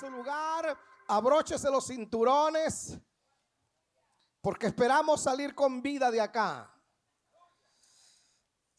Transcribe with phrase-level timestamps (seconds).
[0.00, 2.98] su lugar, abróchese los cinturones,
[4.40, 6.74] porque esperamos salir con vida de acá.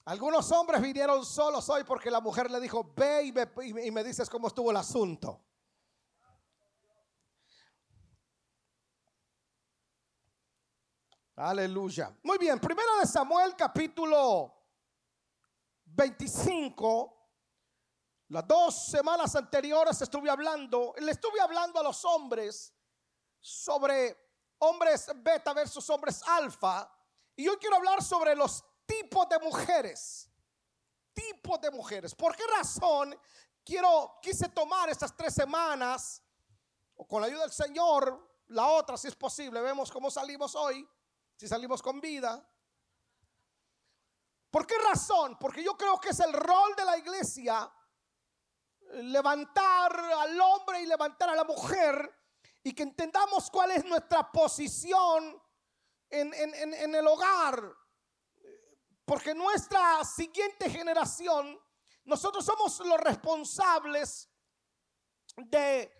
[0.05, 4.03] Algunos hombres vinieron solos hoy porque la mujer le dijo, ve y me, y me
[4.03, 5.39] dices cómo estuvo el asunto.
[11.35, 12.17] Aleluya.
[12.23, 14.51] Muy bien, primero de Samuel capítulo
[15.85, 17.20] 25.
[18.31, 22.73] Las dos semanas anteriores estuve hablando, le estuve hablando a los hombres
[23.41, 24.17] sobre
[24.59, 26.89] hombres beta versus hombres alfa.
[27.35, 30.29] Y hoy quiero hablar sobre los tipos de mujeres.
[31.11, 32.15] Tipos de mujeres.
[32.15, 33.19] ¿Por qué razón
[33.65, 36.23] quiero, quise tomar estas tres semanas,
[36.95, 40.87] o con la ayuda del Señor, la otra si es posible, vemos cómo salimos hoy,
[41.35, 42.41] si salimos con vida.
[44.49, 45.37] ¿Por qué razón?
[45.37, 47.69] Porque yo creo que es el rol de la iglesia
[48.93, 52.13] levantar al hombre y levantar a la mujer
[52.63, 55.41] y que entendamos cuál es nuestra posición
[56.09, 57.75] en, en el hogar.
[59.05, 61.59] Porque nuestra siguiente generación,
[62.05, 64.29] nosotros somos los responsables
[65.35, 65.91] de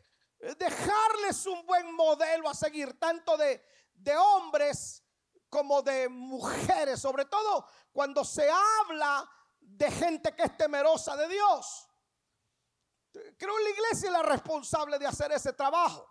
[0.58, 5.04] dejarles un buen modelo a seguir, tanto de, de hombres
[5.50, 11.88] como de mujeres, sobre todo cuando se habla de gente que es temerosa de Dios.
[13.12, 16.08] Creo que la iglesia es la responsable de hacer ese trabajo.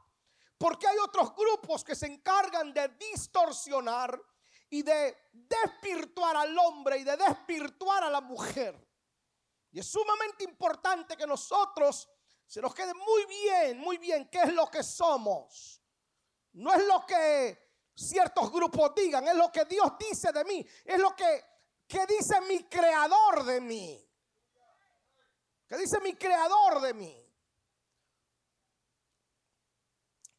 [0.59, 4.21] Porque hay otros grupos que se encargan de distorsionar
[4.69, 8.87] y de despirtuar al hombre y de despirtuar a la mujer.
[9.73, 12.09] Y es sumamente importante que nosotros
[12.47, 15.81] se nos quede muy bien, muy bien qué es lo que somos.
[16.53, 20.99] No es lo que ciertos grupos digan, es lo que Dios dice de mí, es
[20.99, 21.45] lo que,
[21.87, 24.10] que dice mi creador de mí.
[25.71, 27.17] Que dice mi creador de mí.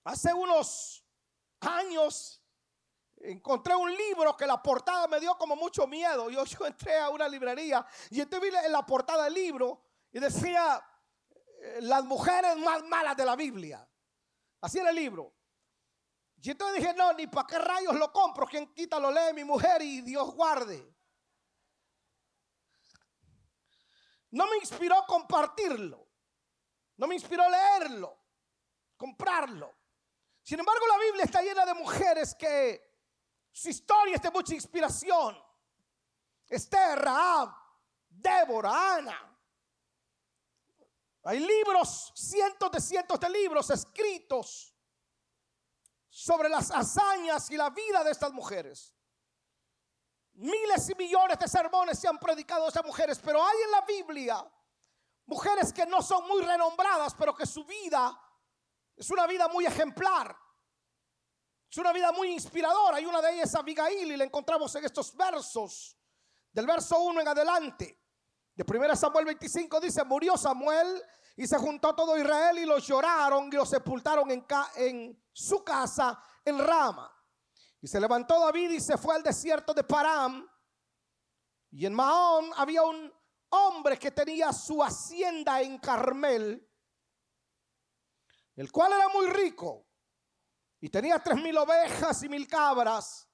[0.04, 1.06] Hace unos
[1.62, 2.44] años
[3.16, 6.30] encontré un libro que la portada me dio como mucho miedo.
[6.30, 9.82] Yo, yo entré a una librería y entonces vi en la portada del libro
[10.12, 10.86] y decía
[11.40, 13.88] eh, las mujeres más malas de la Biblia.
[14.60, 15.34] Así era el libro.
[16.42, 18.46] Y entonces dije, no, ni para qué rayos lo compro.
[18.48, 20.94] Quien quita lo lee mi mujer y Dios guarde.
[24.32, 26.08] No me inspiró compartirlo.
[26.98, 28.18] No me inspiró leerlo,
[28.96, 29.74] comprarlo.
[30.44, 32.92] Sin embargo, la Biblia está llena de mujeres que
[33.52, 35.38] su historia es de mucha inspiración.
[36.48, 37.50] Esther, Rahab,
[38.08, 39.38] Débora, Ana.
[41.24, 44.76] Hay libros, cientos de cientos de libros escritos
[46.10, 48.96] sobre las hazañas y la vida de estas mujeres.
[50.34, 53.82] Miles y millones de sermones se han predicado de estas mujeres, pero hay en la
[53.82, 54.52] Biblia
[55.26, 58.20] mujeres que no son muy renombradas, pero que su vida
[58.96, 60.36] es una vida muy ejemplar.
[61.70, 63.00] Es una vida muy inspiradora.
[63.00, 65.98] Y una de ellas es Abigail y la encontramos en estos versos,
[66.52, 67.98] del verso 1 en adelante.
[68.54, 71.02] De 1 Samuel 25 dice, murió Samuel
[71.38, 76.60] y se juntó todo Israel y lo lloraron y lo sepultaron en su casa en
[76.60, 77.10] Rama.
[77.82, 80.48] Y se levantó David y se fue al desierto de Param.
[81.72, 83.12] Y en Mahón había un
[83.50, 86.70] hombre que tenía su hacienda en Carmel,
[88.56, 89.88] el cual era muy rico
[90.80, 93.28] y tenía tres mil ovejas y mil cabras.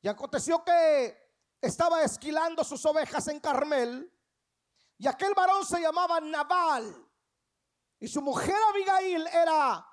[0.00, 1.16] Y aconteció que
[1.60, 4.12] estaba esquilando sus ovejas en Carmel.
[4.98, 7.08] Y aquel varón se llamaba Nabal.
[7.98, 9.86] Y su mujer Abigail era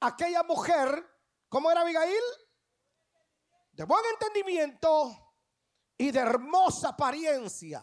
[0.00, 1.06] aquella mujer,
[1.48, 2.22] ¿cómo era Abigail?
[3.80, 5.38] De buen entendimiento
[5.96, 7.82] y de hermosa apariencia.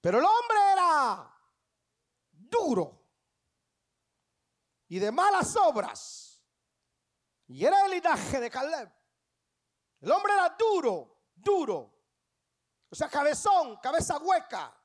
[0.00, 1.32] Pero el hombre era
[2.32, 3.00] duro
[4.88, 6.42] y de malas obras.
[7.46, 8.92] Y era el linaje de Caleb.
[10.00, 11.94] El hombre era duro, duro.
[12.90, 14.76] O sea, cabezón, cabeza hueca.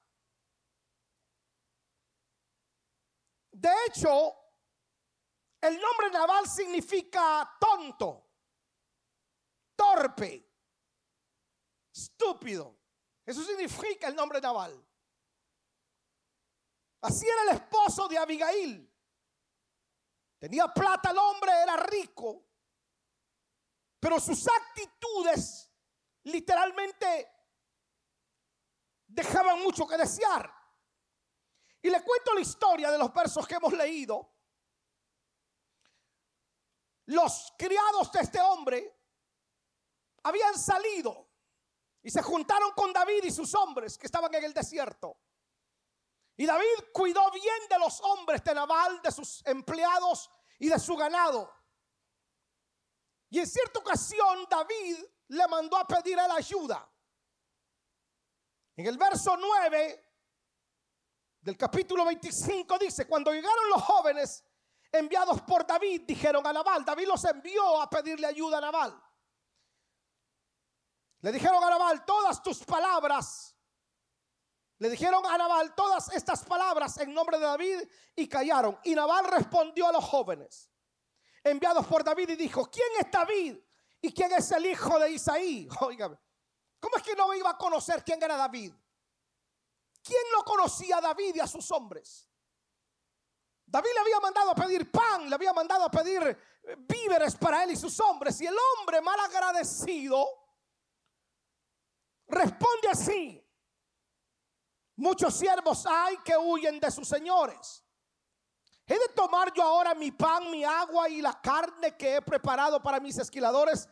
[3.52, 4.32] De hecho,
[5.60, 8.27] el nombre Naval significa tonto,
[9.98, 10.48] torpe,
[11.94, 12.78] estúpido.
[13.26, 14.86] Eso significa el nombre Naval.
[17.02, 18.94] Así era el esposo de Abigail.
[20.40, 22.46] Tenía plata el hombre, era rico.
[24.00, 25.70] Pero sus actitudes
[26.24, 27.30] literalmente
[29.08, 30.54] dejaban mucho que desear.
[31.82, 34.38] Y le cuento la historia de los versos que hemos leído
[37.08, 38.97] los criados de este hombre
[40.28, 41.30] habían salido
[42.02, 45.18] y se juntaron con David y sus hombres que estaban en el desierto.
[46.36, 50.30] Y David cuidó bien de los hombres de Nabal, de sus empleados
[50.60, 51.52] y de su ganado.
[53.30, 54.98] Y en cierta ocasión David
[55.30, 56.90] le mandó a pedir a la ayuda.
[58.76, 60.06] En el verso 9
[61.42, 64.44] del capítulo 25 dice, cuando llegaron los jóvenes
[64.92, 69.07] enviados por David, dijeron a Nabal, David los envió a pedirle ayuda a Nabal.
[71.22, 73.58] Le dijeron a Nabal, todas tus palabras
[74.80, 77.80] le dijeron a Nabal todas estas palabras en nombre de David
[78.16, 78.80] y callaron.
[78.84, 80.70] Y Nabal respondió a los jóvenes
[81.44, 83.58] enviados por David y dijo, ¿quién es David?
[84.02, 85.68] ¿Y quién es el hijo de Isaí?
[85.82, 86.18] Oígame,
[86.80, 88.72] ¿cómo es que no iba a conocer quién era David?
[90.04, 92.30] ¿Quién no conocía a David y a sus hombres?
[93.66, 97.64] David le había mandado a pedir pan, le había mandado a pedir eh, víveres para
[97.64, 98.40] él y sus hombres.
[98.40, 100.26] Y el hombre mal agradecido
[102.28, 103.44] responde así.
[104.96, 107.84] Muchos siervos hay que huyen de sus señores.
[108.86, 112.82] ¿He de tomar yo ahora mi pan, mi agua y la carne que he preparado
[112.82, 113.88] para mis esquiladores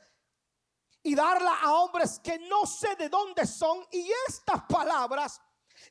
[1.04, 3.86] y darla a hombres que no sé de dónde son?
[3.92, 5.42] Y estas palabras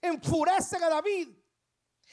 [0.01, 1.29] enfurecen a David.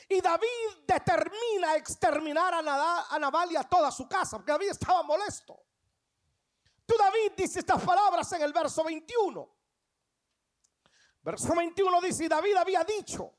[0.09, 5.57] Y David determina exterminar a Nabal y a toda su casa, porque David estaba molesto.
[6.85, 9.60] Tú, David, dice estas palabras en el verso 21.
[11.23, 13.35] Verso 21 dice, y David había dicho,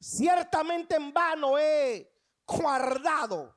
[0.00, 2.12] ciertamente en vano he
[2.44, 3.56] guardado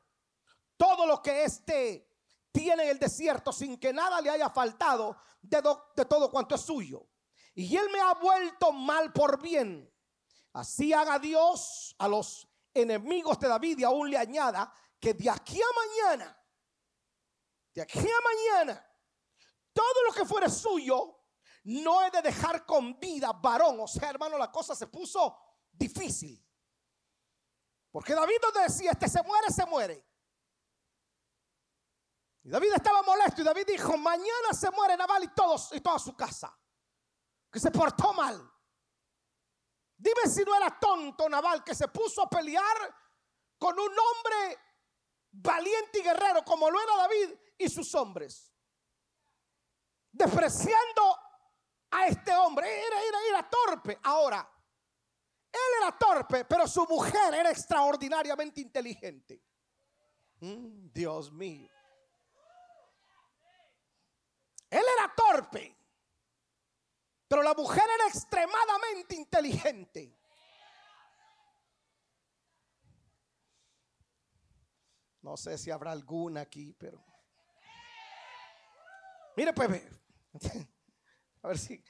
[0.78, 2.08] todo lo que éste
[2.52, 5.62] tiene en el desierto sin que nada le haya faltado de,
[5.96, 7.08] de todo cuanto es suyo.
[7.56, 9.92] Y él me ha vuelto mal por bien.
[10.54, 15.60] Así haga Dios a los enemigos de David y aún le añada que de aquí
[15.62, 16.38] a mañana,
[17.74, 18.88] de aquí a mañana,
[19.74, 21.21] todo lo que fuera suyo
[21.64, 23.80] no he de dejar con vida varón.
[23.80, 25.38] O sea, hermano, la cosa se puso
[25.72, 26.44] difícil.
[27.92, 30.08] Porque David donde decía, este se muere, se muere.
[32.44, 36.00] Y David estaba molesto y David dijo, mañana se muere Naval y, todos, y toda
[36.00, 36.58] su casa.
[37.52, 38.50] Que se portó mal.
[39.98, 42.96] Dime si no era tonto Naval que se puso a pelear
[43.60, 44.60] con un hombre
[45.32, 48.52] valiente y guerrero como lo era David y sus hombres.
[50.12, 51.20] Despreciando
[51.92, 52.68] a este hombre.
[52.68, 54.00] Era, era, era torpe.
[54.04, 54.50] Ahora,
[55.52, 59.42] él era torpe, pero su mujer era extraordinariamente inteligente.
[60.40, 61.70] Mm, Dios mío.
[64.70, 65.76] Él era torpe,
[67.28, 70.18] pero la mujer era extremadamente inteligente.
[75.22, 77.04] No sé si habrá alguna aquí, pero...
[79.36, 79.84] Mire, pues,
[81.44, 81.84] a ver si.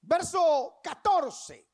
[0.00, 1.68] Verso 14.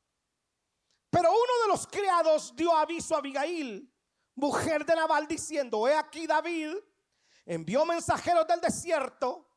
[1.11, 3.91] Pero uno de los criados dio aviso a Abigail,
[4.35, 6.77] mujer de Nabal, diciendo: He aquí David
[7.47, 9.49] envió mensajeros del desierto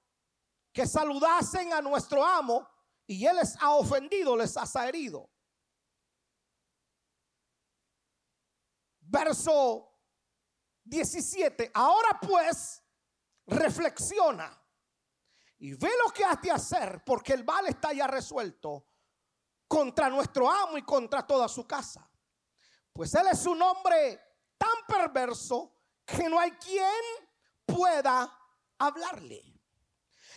[0.71, 2.67] que saludasen a nuestro amo
[3.05, 5.29] y él les ha ofendido, les ha herido.
[9.01, 9.93] Verso
[10.85, 11.71] 17.
[11.73, 12.80] Ahora pues
[13.51, 14.57] reflexiona
[15.59, 18.85] y ve lo que has de hacer, porque el mal está ya resuelto
[19.67, 22.09] contra nuestro amo y contra toda su casa.
[22.91, 24.19] Pues él es un hombre
[24.57, 27.03] tan perverso que no hay quien
[27.65, 28.37] pueda
[28.79, 29.43] hablarle.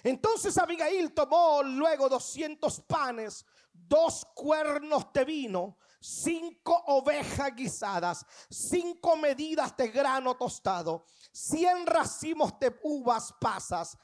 [0.03, 9.75] Entonces Abigail tomó luego 200 panes, dos cuernos de vino, cinco ovejas guisadas, cinco medidas
[9.75, 13.97] de grano tostado, cien racimos de uvas pasas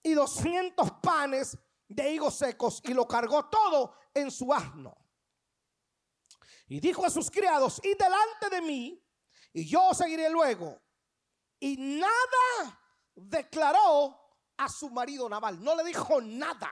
[0.00, 4.96] y doscientos panes de higos secos y lo cargó todo en su asno.
[6.68, 9.04] Y dijo a sus criados, y delante de mí,
[9.52, 10.80] y yo seguiré luego.
[11.58, 12.80] Y nada
[13.16, 14.16] declaró
[14.58, 16.70] a su marido Naval, no le dijo nada.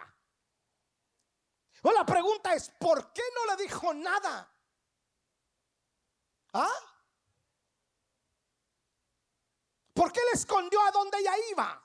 [1.82, 4.52] O la pregunta es, ¿por qué no le dijo nada?
[6.58, 6.72] ¿Ah?
[9.92, 11.82] ¿Por qué le escondió a donde ella iba?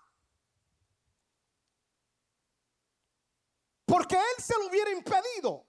[3.86, 5.68] Porque él se lo hubiera impedido.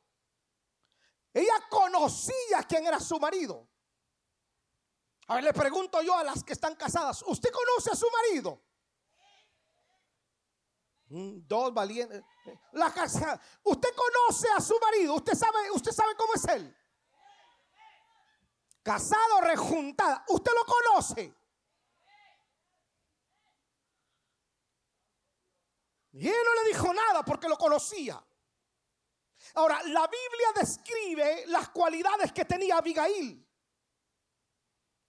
[1.34, 3.68] Ella conocía quién era su marido.
[5.26, 8.62] A ver, le pregunto yo a las que están casadas, ¿usted conoce a su marido?
[11.06, 12.22] Mm, dos valientes.
[12.72, 13.40] La casa.
[13.64, 15.14] Usted conoce a su marido.
[15.14, 16.76] Usted sabe, usted sabe cómo es él
[18.82, 20.24] casado, rejuntada.
[20.28, 21.34] Usted lo conoce.
[26.12, 28.22] Y él no le dijo nada porque lo conocía.
[29.54, 33.48] Ahora, la Biblia describe las cualidades que tenía Abigail.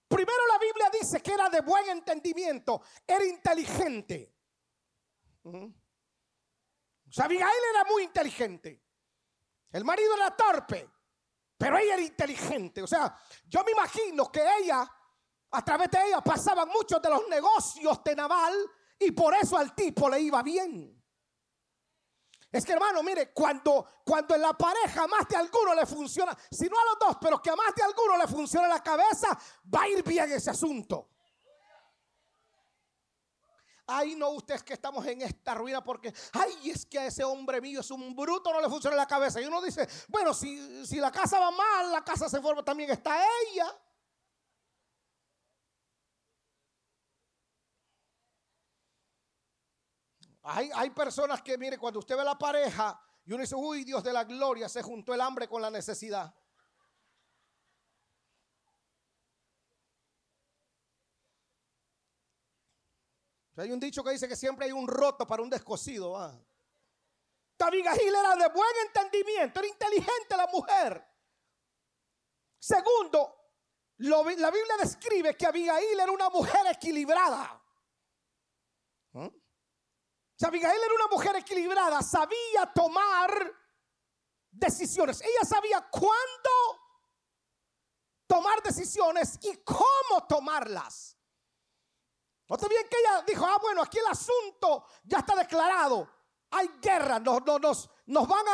[0.08, 4.34] Primero la Biblia dice que era de buen entendimiento, era inteligente.
[5.44, 5.72] O
[7.12, 8.82] sea, Abigail era muy inteligente.
[9.72, 10.88] El marido era torpe,
[11.63, 12.84] pero ella era inteligente.
[12.84, 13.17] O sea,
[13.48, 14.86] yo me imagino que ella,
[15.51, 18.53] a través de ella, pasaban muchos de los negocios de Naval
[19.00, 21.01] y por eso al tipo le iba bien.
[22.51, 26.67] Es que hermano, mire, cuando, cuando en la pareja más de alguno le funciona, si
[26.67, 29.29] no a los dos, pero que a más de alguno le funciona la cabeza,
[29.74, 31.12] va a ir bien ese asunto.
[33.86, 37.60] Ay, no, ustedes que estamos en esta ruina porque, ay, es que a ese hombre
[37.60, 39.42] mío es un bruto, no le funciona la cabeza.
[39.42, 42.92] Y uno dice, bueno, si, si la casa va mal, la casa se forma, también
[42.92, 43.22] está
[43.52, 43.75] ella.
[50.46, 54.12] Hay, personas que, mire, cuando usted ve la pareja y uno dice, uy, Dios de
[54.12, 56.34] la gloria, se juntó el hambre con la necesidad.
[63.55, 66.17] Hay un dicho que dice que siempre hay un roto para un descosido.
[66.17, 66.33] ¿ah?
[67.60, 71.05] Abigail era de buen entendimiento, era inteligente la mujer.
[72.60, 73.51] Segundo,
[73.98, 77.62] la Biblia describe que Abigail era una mujer equilibrada.
[79.13, 79.29] ¿Ah?
[80.45, 83.53] Abigail era una mujer equilibrada, sabía tomar
[84.51, 85.22] decisiones.
[85.22, 86.50] Ella sabía cuándo
[88.27, 91.17] tomar decisiones y cómo tomarlas.
[92.50, 96.10] Note bien que ella dijo, ah, bueno, aquí el asunto ya está declarado.
[96.52, 97.90] Hay guerra, nos,
[98.28, 98.46] van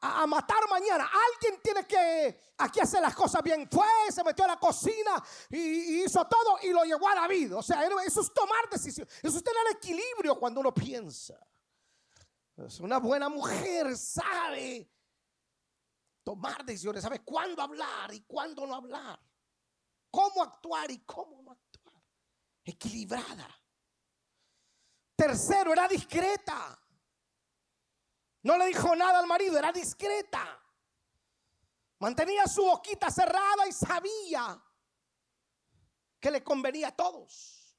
[0.00, 1.10] a, matar mañana.
[1.32, 3.68] Alguien tiene que aquí hacer las cosas bien.
[3.70, 7.56] Fue, se metió a la cocina y, hizo todo y lo llevó a David.
[7.56, 9.12] O sea, eso es tomar decisiones.
[9.22, 11.34] Eso es tener equilibrio cuando uno piensa.
[12.80, 14.90] Una buena mujer sabe
[16.24, 19.18] tomar decisiones, sabe cuándo hablar y cuándo no hablar.
[20.10, 21.67] Cómo actuar y cómo no actuar.
[22.68, 23.48] Equilibrada.
[25.16, 26.78] Tercero, era discreta.
[28.42, 30.62] No le dijo nada al marido, era discreta.
[31.98, 34.62] Mantenía su boquita cerrada y sabía
[36.20, 37.74] que le convenía a todos.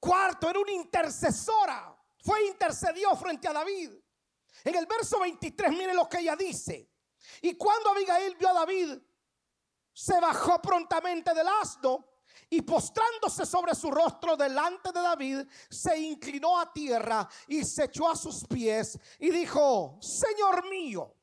[0.00, 1.96] Cuarto, era una intercesora.
[2.24, 3.92] Fue intercedió frente a David.
[4.64, 6.90] En el verso 23, mire lo que ella dice.
[7.42, 8.98] Y cuando Abigail vio a David,
[9.92, 12.07] se bajó prontamente del asno
[12.50, 18.10] y postrándose sobre su rostro delante de David, se inclinó a tierra y se echó
[18.10, 21.14] a sus pies y dijo, Señor mío,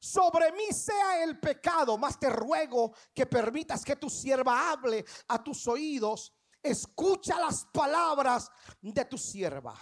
[0.00, 5.42] sobre mí sea el pecado, mas te ruego que permitas que tu sierva hable a
[5.42, 6.32] tus oídos.
[6.60, 9.76] Escucha las palabras de tu sierva.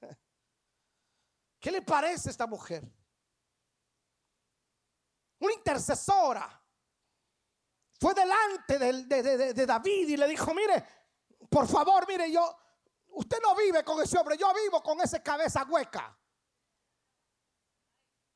[1.60, 2.84] ¿Qué le parece a esta mujer?
[5.38, 6.59] Una intercesora
[8.00, 10.82] fue delante de, David y le dijo, mire,
[11.50, 12.56] por favor, mire, yo,
[13.08, 16.16] usted no vive con ese hombre, yo vivo con esa cabeza hueca.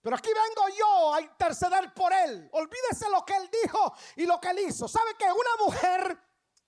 [0.03, 2.47] Pero aquí vengo yo a interceder por él.
[2.53, 4.87] Olvídese lo que él dijo y lo que él hizo.
[4.87, 6.19] ¿Sabe que una mujer,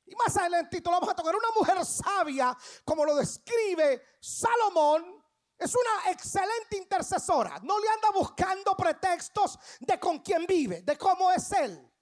[0.07, 5.23] y más adelantito lo vamos a tocar, una mujer sabia, como lo describe Salomón,
[5.59, 7.61] es una excelente intercesora.
[7.63, 11.93] No le anda buscando pretextos de con quién vive, de cómo es él.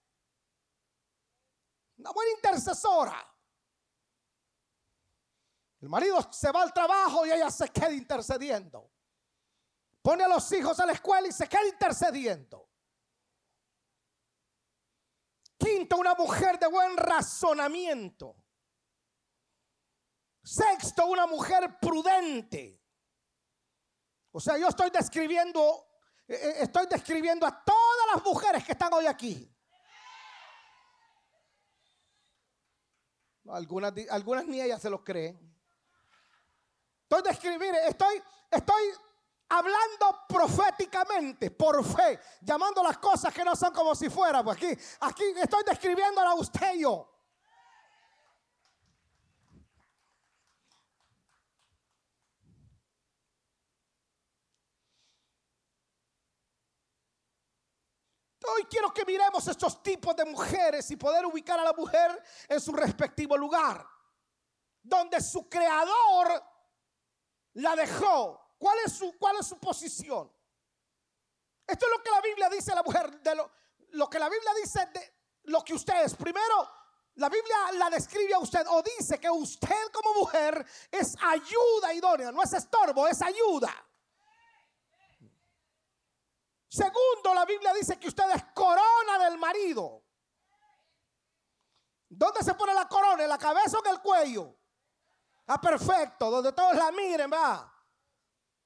[2.04, 3.34] Una buena intercesora.
[5.80, 8.92] El marido se va al trabajo y ella se queda intercediendo.
[10.02, 12.68] Pone a los hijos a la escuela y se queda intercediendo.
[15.56, 18.36] Quinto, una mujer de buen razonamiento.
[20.42, 22.84] Sexto, una mujer prudente.
[24.30, 25.86] O sea, yo estoy describiendo,
[26.28, 29.53] eh, eh, estoy describiendo a todas las mujeres que están hoy aquí.
[33.50, 35.38] Algunas, algunas ni ellas se lo creen.
[37.02, 38.82] Estoy describiendo, estoy, estoy
[39.48, 44.44] hablando proféticamente, por fe, llamando las cosas que no son como si fueran.
[44.44, 47.13] Pues aquí, aquí estoy describiéndola a usted yo.
[58.46, 62.60] Hoy quiero que miremos estos tipos de mujeres y poder ubicar a la mujer en
[62.60, 63.86] su respectivo lugar,
[64.82, 66.42] donde su creador
[67.54, 68.56] la dejó.
[68.58, 70.30] ¿Cuál es su, cuál es su posición?
[71.66, 73.50] Esto es lo que la Biblia dice a la mujer, de lo,
[73.90, 76.14] lo que la Biblia dice de lo que usted es.
[76.14, 76.68] Primero,
[77.14, 82.32] la Biblia la describe a usted o dice que usted como mujer es ayuda idónea,
[82.32, 83.72] no es estorbo, es ayuda.
[86.74, 90.02] Segundo, la Biblia dice que usted es corona del marido.
[92.08, 93.22] ¿Dónde se pone la corona?
[93.22, 94.58] ¿En la cabeza o en el cuello?
[95.46, 97.72] Ah, perfecto, donde todos la miren, va.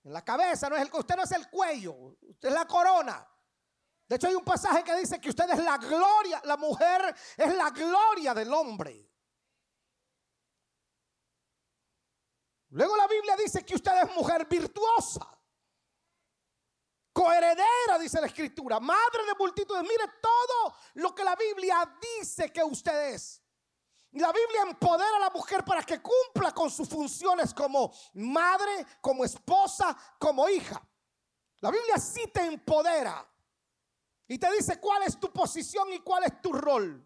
[0.05, 3.29] En la cabeza, no es el, usted no es el cuello, usted es la corona.
[4.07, 7.55] De hecho, hay un pasaje que dice que usted es la gloria, la mujer es
[7.55, 9.07] la gloria del hombre.
[12.71, 15.38] Luego la Biblia dice que usted es mujer virtuosa
[17.19, 19.83] coheredera, dice la escritura, madre de multitudes.
[19.83, 23.43] Mire todo lo que la Biblia dice que usted es.
[24.13, 29.25] La Biblia empodera a la mujer para que cumpla con sus funciones como madre, como
[29.25, 30.81] esposa, como hija.
[31.61, 33.29] La Biblia sí te empodera
[34.29, 37.05] y te dice cuál es tu posición y cuál es tu rol.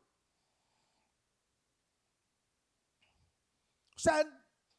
[3.97, 4.23] O sea,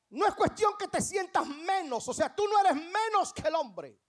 [0.09, 3.55] no es cuestión que te sientas menos, o sea, tú no eres menos que el
[3.55, 4.02] hombre.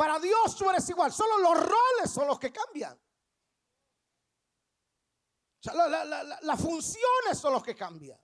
[0.00, 1.12] Para Dios tú eres igual.
[1.12, 2.98] Solo los roles son los que cambian.
[5.58, 8.18] Sea, las funciones son los que cambian.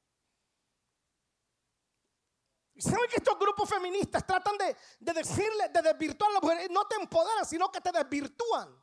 [2.79, 4.75] ¿Saben que estos grupos feministas tratan de,
[5.13, 6.71] decirle, de desvirtuar a la mujer?
[6.71, 8.83] No te empoderan, sino que te desvirtúan.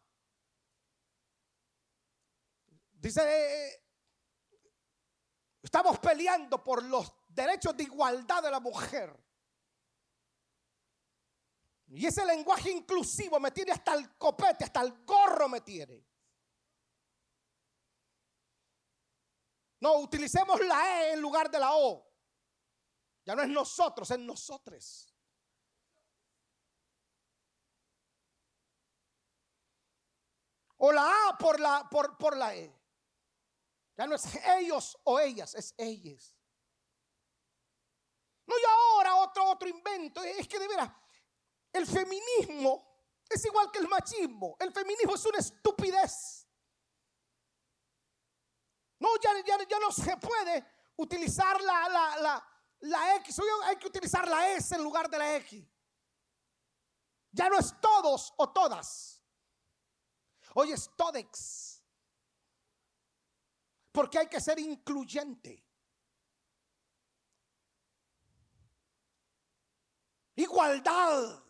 [2.91, 3.87] Dice, eh,
[5.63, 9.22] estamos peleando por los derechos de igualdad de la mujer.
[11.95, 16.03] Y ese lenguaje inclusivo me tiene hasta el copete, hasta el gorro me tiene.
[19.79, 22.11] No, utilicemos la E en lugar de la O.
[23.23, 25.13] Ya no es nosotros, es nosotros.
[30.77, 32.75] O la A por la, por, por la E.
[33.95, 34.23] Ya no es
[34.57, 36.35] ellos o ellas, es ellas.
[38.47, 40.23] No, y ahora otro, otro invento.
[40.23, 40.89] Es que de veras,
[41.73, 42.93] el feminismo
[43.29, 44.55] es igual que el machismo.
[44.59, 46.47] El feminismo es una estupidez.
[48.99, 49.31] No, ya,
[49.67, 50.65] ya, no se puede
[50.97, 52.47] utilizar la, la,
[52.79, 53.37] la, X.
[53.39, 55.67] Hoy hay que utilizar la S en lugar de la X.
[57.31, 59.21] Ya no es todos o todas.
[60.53, 61.83] Hoy es todex.
[63.91, 65.65] Porque hay que ser incluyente.
[70.35, 71.43] Igualdad.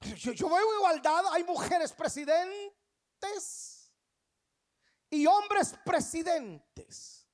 [0.00, 2.72] Yo, veo igualdad, hay mujeres presidentes
[5.10, 7.28] y hombres presidentes.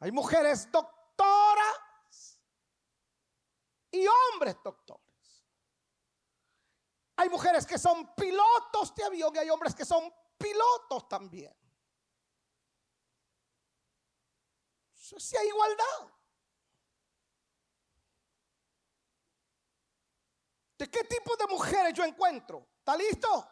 [0.00, 2.40] Hay mujeres doctoras
[3.92, 5.02] y hombres doctores.
[7.16, 11.54] Hay mujeres que son pilotos de avión y hay hombres que son pilotos también.
[14.94, 16.13] Si hay igualdad.
[20.84, 22.68] ¿De qué tipo de mujeres yo encuentro?
[22.80, 23.48] ¿Está listo?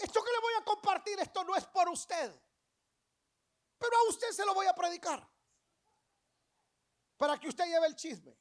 [0.00, 2.32] Esto que le voy a compartir, esto no es por usted.
[3.78, 5.28] Pero a usted se lo voy a predicar.
[7.16, 8.38] Para que usted lleve el chisme.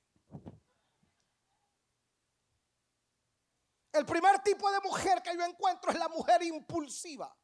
[3.91, 7.35] El primer tipo de mujer que yo encuentro es la mujer impulsiva.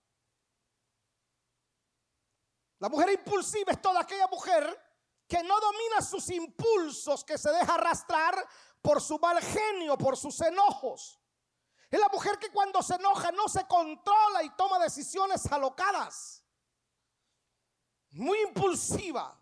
[2.78, 4.92] La mujer impulsiva es toda aquella mujer
[5.28, 8.48] que no domina sus impulsos, que se deja arrastrar
[8.82, 11.20] por su mal genio, por sus enojos.
[11.90, 16.44] Es la mujer que cuando se enoja no se controla y toma decisiones alocadas.
[18.12, 19.38] Muy impulsiva.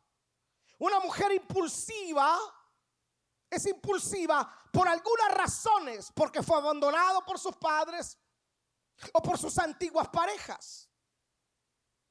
[0.79, 2.37] Una mujer impulsiva
[3.49, 8.17] es impulsiva por algunas razones, porque fue abandonado por sus padres
[9.13, 10.88] o por sus antiguas parejas.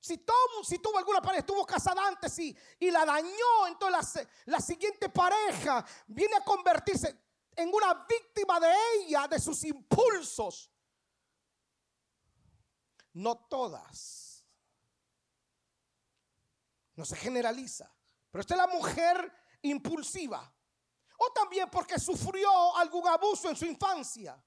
[0.00, 5.08] Si, tuvo alguna pareja, estuvo casada antes y, y la dañó, entonces la, la siguiente
[5.08, 7.18] pareja viene a convertirse
[7.56, 10.70] en una víctima de ella, de sus impulsos.
[13.14, 14.44] No todas.
[16.94, 17.92] No se generaliza.
[18.30, 19.32] Pero esta es la mujer
[19.62, 20.52] impulsiva.
[21.18, 24.40] O también porque sufrió algún abuso en su infancia.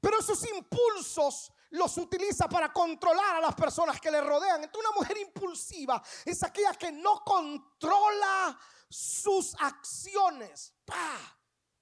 [0.00, 4.64] Pero esos impulsos los utiliza para controlar a las personas que le rodean.
[4.64, 8.58] Entonces una mujer impulsiva es aquella que no controla
[8.88, 10.74] sus acciones.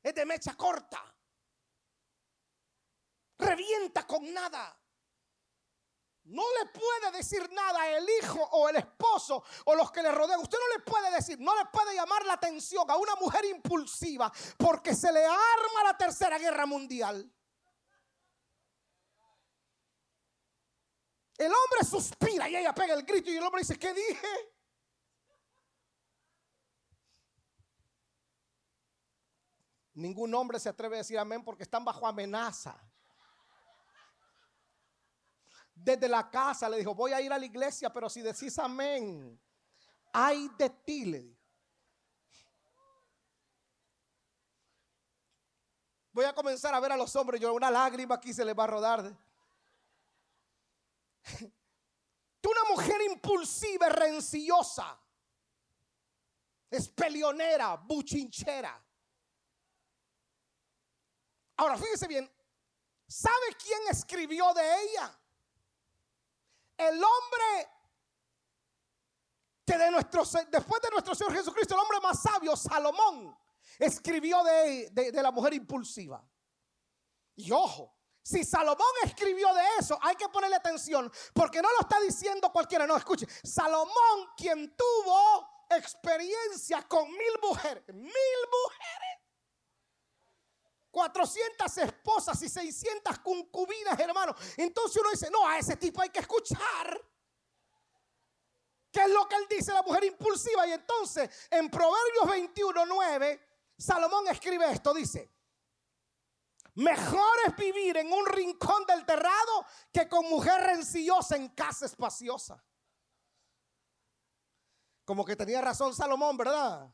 [0.03, 1.03] Es de mecha corta.
[3.39, 4.79] Revienta con nada.
[6.25, 10.41] No le puede decir nada el hijo o el esposo o los que le rodean.
[10.41, 14.33] Usted no le puede decir, no le puede llamar la atención a una mujer impulsiva
[14.57, 17.31] porque se le arma la tercera guerra mundial.
[21.37, 24.55] El hombre suspira y ella pega el grito y el hombre dice, ¿qué dije?
[29.95, 32.77] Ningún hombre se atreve a decir amén porque están bajo amenaza.
[35.75, 39.41] Desde la casa le dijo, voy a ir a la iglesia, pero si decís amén,
[40.13, 41.41] ay de ti, le dijo.
[46.13, 48.65] Voy a comenzar a ver a los hombres, yo una lágrima aquí se les va
[48.65, 49.24] a rodar.
[52.41, 55.01] Tú una mujer impulsiva, rencillosa,
[56.71, 58.85] es peleonera, buchinchera.
[61.57, 62.31] Ahora, fíjese bien,
[63.07, 65.19] ¿sabe quién escribió de ella?
[66.77, 67.71] El hombre
[69.65, 73.39] que de nuestro, después de nuestro Señor Jesucristo, el hombre más sabio, Salomón,
[73.79, 76.23] escribió de, de la mujer impulsiva.
[77.37, 77.94] Y ojo,
[78.25, 82.87] si Salomón escribió de eso, hay que ponerle atención, porque no lo está diciendo cualquiera.
[82.87, 89.21] No, escuche, Salomón, quien tuvo experiencia con mil mujeres, mil mujeres.
[90.91, 94.35] 400 esposas y 600 concubinas, hermano.
[94.57, 96.99] Entonces uno dice, no, a ese tipo hay que escuchar.
[98.91, 100.67] ¿Qué es lo que él dice, la mujer impulsiva?
[100.67, 105.34] Y entonces, en Proverbios 21, 9, Salomón escribe esto, dice,
[106.75, 112.65] mejor es vivir en un rincón del terrado que con mujer rencillosa en casa espaciosa.
[115.05, 116.93] Como que tenía razón Salomón, ¿verdad?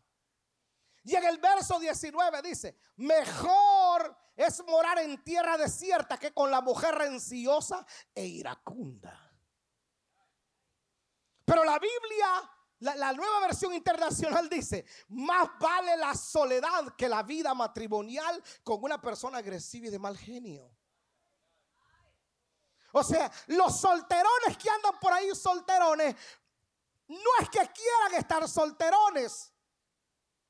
[1.05, 6.61] Y en el verso 19 dice, mejor es morar en tierra desierta que con la
[6.61, 9.31] mujer rencillosa e iracunda.
[11.45, 17.55] Pero la Biblia, la, nueva versión internacional dice, más vale la soledad que la vida
[17.55, 20.71] matrimonial con una persona agresiva y de mal genio.
[22.93, 26.17] O sea, los solterones que andan por ahí solterones,
[27.09, 29.53] no es que quieran estar solterones,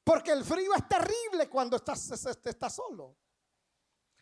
[0.05, 2.11] porque el frío es terrible cuando estás,
[2.45, 3.17] estás solo.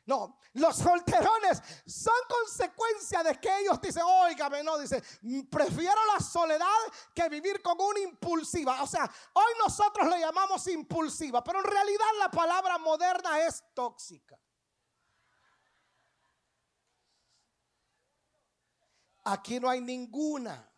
[0.09, 5.03] No, los solterones son consecuencia de que ellos dicen, óigame, no, dice,
[5.51, 6.67] prefiero la soledad
[7.15, 8.83] que vivir con una impulsiva.
[8.83, 14.41] O sea, hoy nosotros le llamamos impulsiva, pero en realidad la palabra moderna es tóxica.
[19.25, 20.73] Aquí no hay ninguna.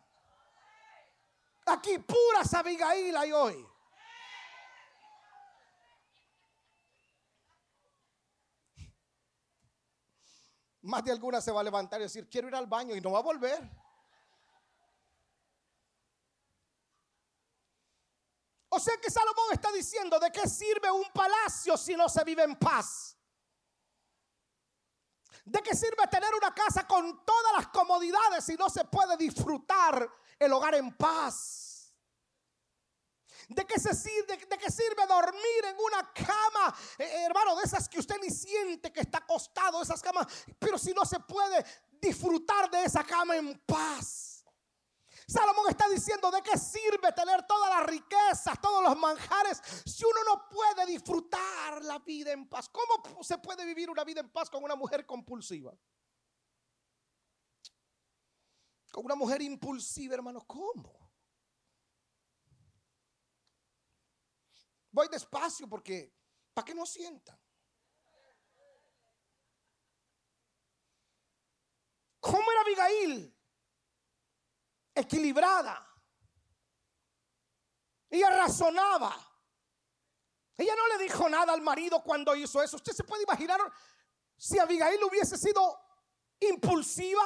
[1.67, 3.70] Aquí puras Abigail hay hoy.
[10.83, 13.11] Más de alguna se va a levantar y decir, quiero ir al baño y no
[13.11, 13.69] va a volver.
[18.69, 22.43] O sea que Salomón está diciendo, ¿de qué sirve un palacio si no se vive
[22.43, 23.17] en paz?
[25.43, 30.09] ¿De qué sirve tener una casa con todas las comodidades si no se puede disfrutar
[30.39, 31.70] el hogar en paz?
[33.55, 38.15] ¿De qué, se sirve, dormir en una cama, eh, eh, hermano, de esas que usted
[38.21, 43.03] ni siente que está acostado, esas camas, pero si no se puede disfrutar de esa
[43.03, 44.45] cama en paz?
[45.27, 50.23] Salomón está diciendo, ¿de qué sirve tener todas las riquezas, todos los manjares, si uno
[50.25, 52.69] no puede disfrutar la vida en paz?
[52.69, 55.73] ¿Cómo se puede vivir una vida en paz con una mujer compulsiva?
[58.91, 61.00] Con una mujer impulsiva, hermano, ¿cómo?
[64.91, 66.13] Voy despacio porque,
[66.53, 67.39] para que no sientan.
[72.19, 73.35] ¿Cómo era Abigail?
[74.93, 75.87] Equilibrada.
[78.09, 79.15] Ella razonaba.
[80.57, 82.75] Ella no le dijo nada al marido cuando hizo eso.
[82.75, 83.59] Usted se puede imaginar
[84.37, 85.79] si Abigail hubiese sido
[86.39, 87.23] impulsiva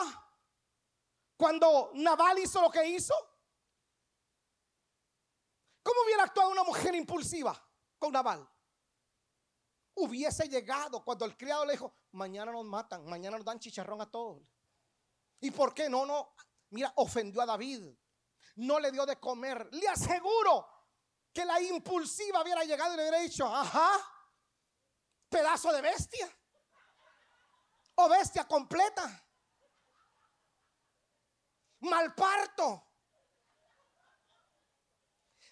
[1.36, 3.14] cuando Naval hizo lo que hizo.
[5.86, 7.56] ¿Cómo hubiera actuado una mujer impulsiva
[8.00, 8.50] con Naval?
[9.94, 14.10] Hubiese llegado cuando el criado le dijo, mañana nos matan, mañana nos dan chicharrón a
[14.10, 14.52] todos.
[15.42, 15.88] ¿Y por qué?
[15.88, 16.34] No, no.
[16.72, 17.86] Mira, ofendió a David.
[18.56, 19.70] No le dio de comer.
[19.74, 20.68] Le aseguro
[21.32, 23.92] que la impulsiva hubiera llegado y le hubiera dicho, ajá,
[25.30, 26.36] pedazo de bestia.
[27.94, 29.24] O bestia completa.
[31.82, 32.95] Malparto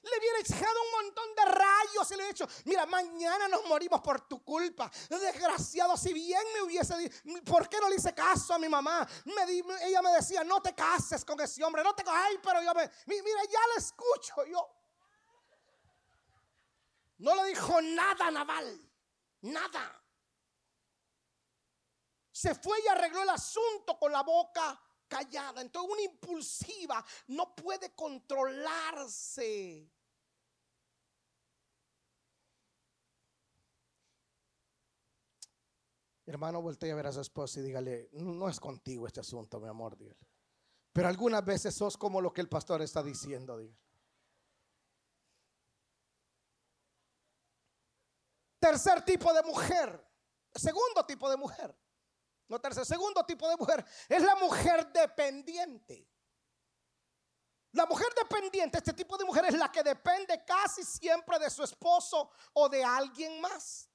[0.03, 4.01] le hubiera echado un montón de rayos y le hubiera dicho, mira, mañana nos morimos
[4.01, 4.91] por tu culpa.
[5.09, 9.07] Desgraciado, si bien me hubiese dicho, ¿por qué no le hice caso a mi mamá?
[9.81, 12.89] Ella me decía, no te cases con ese hombre, no te ay, pero yo me,
[13.05, 14.69] mira, ya le escucho yo.
[17.19, 18.91] No le dijo nada Naval,
[19.41, 20.01] nada.
[22.31, 25.61] Se fue y arregló el asunto con la boca callada.
[25.61, 29.92] Entonces una impulsiva no puede controlarse.
[36.33, 39.67] Hermano, voltee a ver a su esposa y dígale, no es contigo este asunto, mi
[39.67, 40.27] amor, dígale.
[40.91, 43.77] Pero algunas veces sos como lo que el pastor está diciendo, dígale.
[48.57, 50.03] Tercer tipo de mujer,
[50.55, 51.77] segundo tipo de mujer,
[52.47, 56.09] no tercer, segundo tipo de mujer, es la mujer dependiente.
[57.73, 61.63] La mujer dependiente, este tipo de mujer es la que depende casi siempre de su
[61.63, 63.92] esposo o de alguien más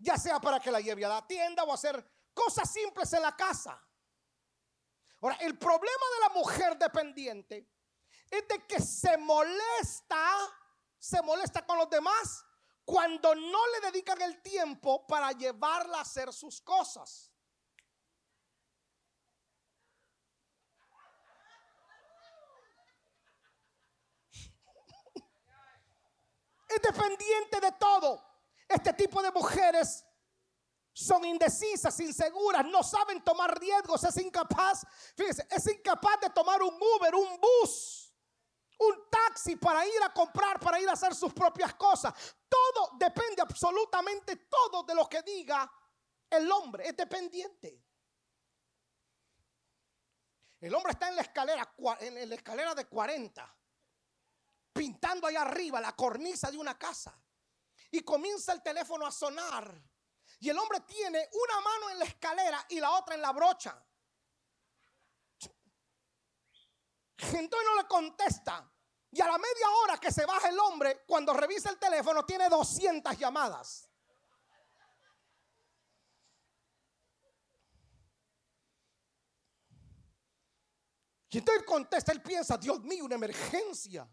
[0.00, 3.36] ya sea para que la lleve a la tienda o hacer cosas simples en la
[3.36, 3.80] casa.
[5.20, 7.70] Ahora, el problema de la mujer dependiente
[8.30, 10.38] es de que se molesta,
[10.98, 12.44] se molesta con los demás
[12.84, 17.30] cuando no le dedican el tiempo para llevarla a hacer sus cosas.
[26.68, 28.29] Es dependiente de todo.
[28.70, 30.06] Este tipo de mujeres
[30.92, 36.78] son indecisas, inseguras, no saben tomar riesgos, es incapaz, fíjense, es incapaz de tomar un
[36.80, 38.14] Uber, un bus,
[38.78, 42.14] un taxi para ir a comprar, para ir a hacer sus propias cosas.
[42.48, 45.68] Todo depende, absolutamente todo de lo que diga
[46.30, 47.84] el hombre, es dependiente.
[50.60, 53.56] El hombre está en la escalera, en la escalera de 40,
[54.72, 57.20] pintando ahí arriba la cornisa de una casa
[57.90, 59.82] y comienza el teléfono a sonar.
[60.40, 63.84] Y el hombre tiene una mano en la escalera y la otra en la brocha.
[67.18, 68.72] Entonces no le contesta.
[69.12, 72.48] Y a la media hora que se baja el hombre, cuando revisa el teléfono, tiene
[72.48, 73.90] 200 llamadas.
[81.32, 84.08] Y contesta, él piensa, Dios mío, una emergencia.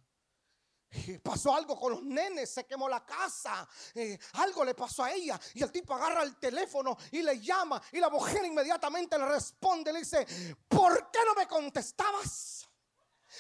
[1.24, 5.40] Pasó algo con los nenes, se quemó la casa, eh, algo le pasó a ella
[5.54, 9.94] y el tipo agarra el teléfono y le llama y la mujer inmediatamente le responde,
[9.94, 10.26] le dice,
[10.68, 12.68] ¿por qué no me contestabas?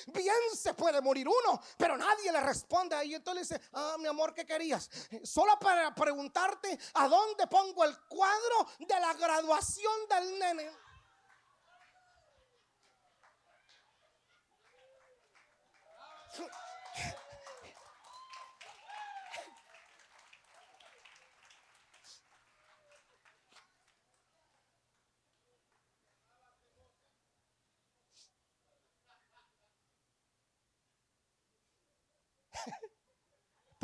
[0.08, 3.15] Bien se puede morir uno, pero nadie le responde ahí.
[3.15, 4.89] Entonces le dice, ah, mi amor, ¿qué querías?
[5.24, 10.72] Solo para preguntarte a dónde pongo el cuadro de la graduación del nene.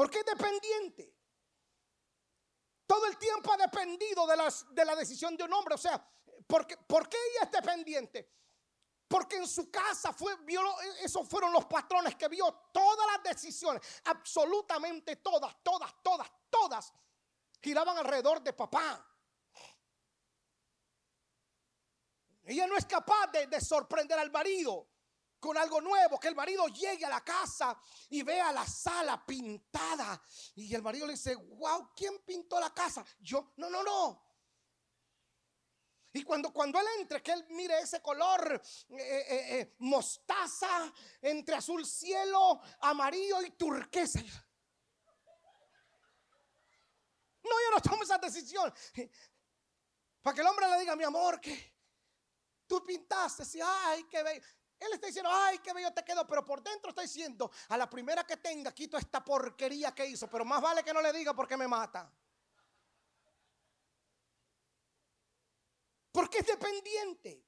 [0.04, 1.16] Porque es dependiente.
[2.86, 5.76] Todo el tiempo ha dependido de, las, de la decisión de un hombre.
[5.76, 6.06] O sea,
[6.46, 6.76] ¿por qué
[7.32, 8.30] ella es dependiente?
[9.08, 10.62] Porque en su casa fue, vio,
[11.00, 16.94] esos fueron los patrones que vio todas las decisiones, absolutamente todas, todas, todas, todas,
[17.62, 19.10] giraban alrededor de papá.
[22.44, 24.93] Ella no es capaz de sorprender al marido
[25.44, 27.78] con algo nuevo, que el marido llegue a la casa
[28.10, 30.24] y vea la sala pintada.
[30.56, 33.04] Y el marido le dice, wow, ¿quién pintó la casa?
[33.20, 34.24] Yo, no, no, no.
[36.14, 41.56] Y cuando, cuando él entre, que él mire ese color eh, eh, eh, mostaza entre
[41.56, 44.22] azul cielo, amarillo y turquesa.
[47.44, 48.74] No, yo no tomo esa decisión.
[50.22, 51.76] Para que el hombre le diga, mi amor, que
[52.66, 54.42] tú pintaste, sí, ay, qué bello.
[54.86, 57.90] Él está diciendo, ay, qué bello te quedó, pero por dentro está diciendo, a la
[57.90, 61.34] primera que tenga, quito esta porquería que hizo, pero más vale que no le diga
[61.34, 62.12] porque me mata.
[66.12, 67.46] Porque es dependiente.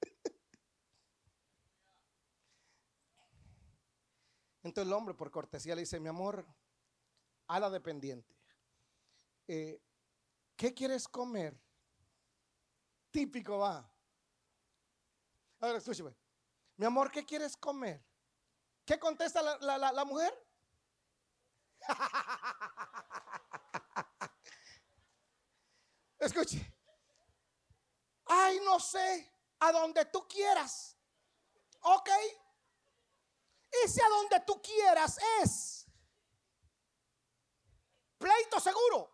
[4.62, 6.46] Entonces el hombre por cortesía le dice, mi amor,
[7.48, 8.32] a la dependiente,
[9.48, 9.82] eh,
[10.54, 11.60] ¿qué quieres comer?
[13.10, 13.92] Típico va.
[15.60, 16.16] Escúcheme.
[16.76, 18.04] Mi amor, ¿qué quieres comer?
[18.84, 20.32] ¿Qué contesta la, mujer?
[26.18, 26.76] Escuche.
[28.26, 30.96] Ay, no sé, a donde tú quieras.
[31.80, 32.08] Ok.
[33.84, 35.80] Ese a donde tú quieras es
[38.20, 39.10] pleito seguro.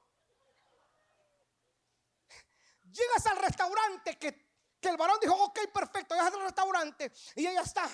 [2.85, 4.46] Llegas al restaurante que
[4.81, 7.89] que el varón dijo, ok, perfecto, ya al restaurante y ella está.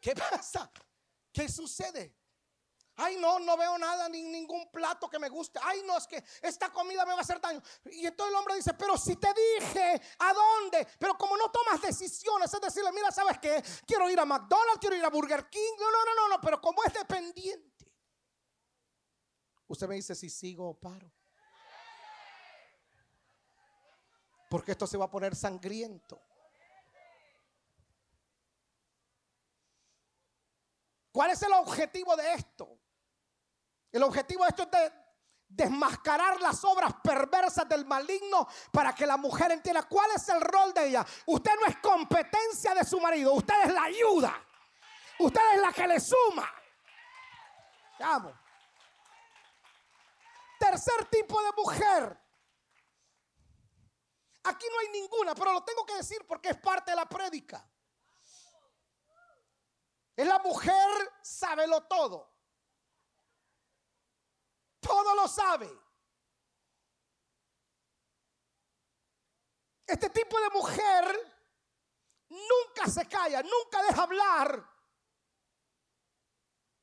[0.00, 0.70] ¿Qué pasa?
[1.32, 2.14] ¿Qué sucede?
[3.00, 5.60] Ay, no, no veo nada, ni ningún plato que me guste.
[5.62, 7.62] Ay, no, es que esta comida me va a hacer daño.
[7.92, 10.84] Y entonces el hombre dice, pero si te dije, ¿a dónde?
[10.98, 13.62] Pero como no tomas decisiones, es decirle, mira, ¿sabes qué?
[13.86, 15.74] Quiero ir a McDonald's, quiero ir a Burger King.
[15.78, 17.92] No, no, no, no, no, pero como es dependiente.
[19.68, 21.12] Usted me dice si sigo o paro.
[24.48, 26.20] Porque esto se va a poner sangriento.
[31.12, 32.78] ¿Cuál es el objetivo de esto?
[33.90, 34.92] El objetivo de esto es de
[35.48, 40.72] desmascarar las obras perversas del maligno para que la mujer entienda cuál es el rol
[40.74, 41.04] de ella.
[41.26, 44.44] Usted no es competencia de su marido, usted es la ayuda.
[45.18, 46.48] Usted es la que le suma.
[48.00, 48.32] Amo.
[50.58, 52.18] Tercer tipo de mujer.
[54.44, 57.68] Aquí no hay ninguna, pero lo tengo que decir porque es parte de la prédica.
[60.16, 62.34] Es la mujer, sábelo todo.
[64.80, 65.70] Todo lo sabe.
[69.86, 71.34] Este tipo de mujer
[72.28, 74.78] nunca se calla, nunca deja hablar.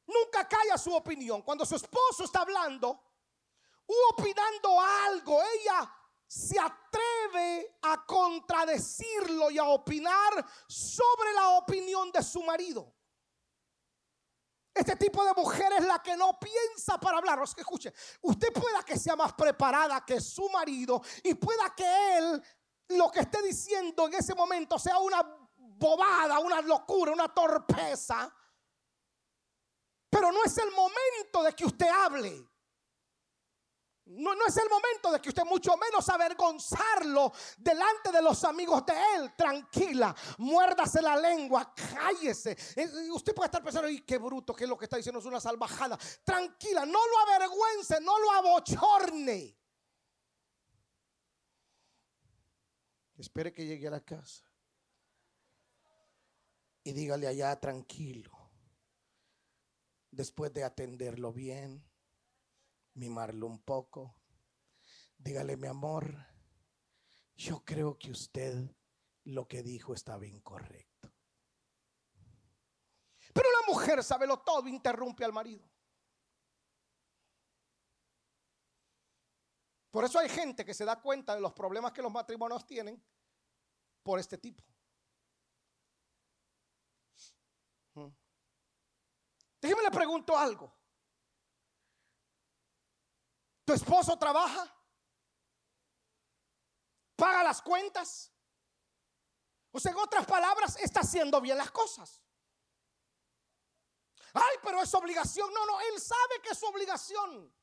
[0.08, 1.42] Nunca calla su opinión.
[1.42, 3.00] Cuando su esposo está hablando
[3.88, 5.94] u opinando algo, ella
[6.36, 12.94] se atreve a contradecirlo y a opinar sobre la opinión de su marido.
[14.74, 17.40] Este tipo de mujer es la que no piensa para hablar.
[17.42, 22.44] escuche, usted pueda que sea más preparada que su marido y pueda que él
[22.90, 25.22] lo que esté diciendo en ese momento sea una
[25.56, 28.30] bobada, una locura, una torpeza.
[30.10, 32.46] Pero no es el momento de que usted hable.
[34.06, 38.86] No, no, es el momento de que usted mucho menos avergonzarlo delante de los amigos
[38.86, 39.34] de él.
[39.36, 42.52] Tranquila, muérdase la lengua, cállese.
[42.52, 45.26] Eh, eh, usted puede estar pensando, y qué bruto, que lo que está diciendo es
[45.26, 45.98] una salvajada.
[46.24, 49.58] Tranquila, no lo avergüence, no lo abochorne.
[53.18, 54.44] Espere que llegue a la casa.
[56.84, 58.32] Y dígale allá tranquilo.
[60.12, 61.84] Después de atenderlo bien
[62.96, 64.16] mimarlo un poco.
[65.18, 66.14] Dígale, mi amor,
[67.36, 68.70] yo creo que usted
[69.26, 71.12] lo que dijo estaba incorrecto.
[73.34, 75.70] Pero la mujer, lo todo, interrumpe al marido.
[79.92, 83.02] Por eso hay gente que se da cuenta de los problemas que los matrimonios tienen
[84.04, 84.64] por este tipo.
[87.94, 88.10] Hmm.
[89.62, 90.85] Déjeme le pregunto algo.
[93.66, 94.72] ¿Tu esposo trabaja?
[97.16, 98.32] ¿Paga las cuentas?
[99.72, 102.22] O sea, en otras palabras, está haciendo bien las cosas.
[104.34, 105.52] Ay, pero es obligación.
[105.54, 107.54] No, no, él sabe que es su obligación.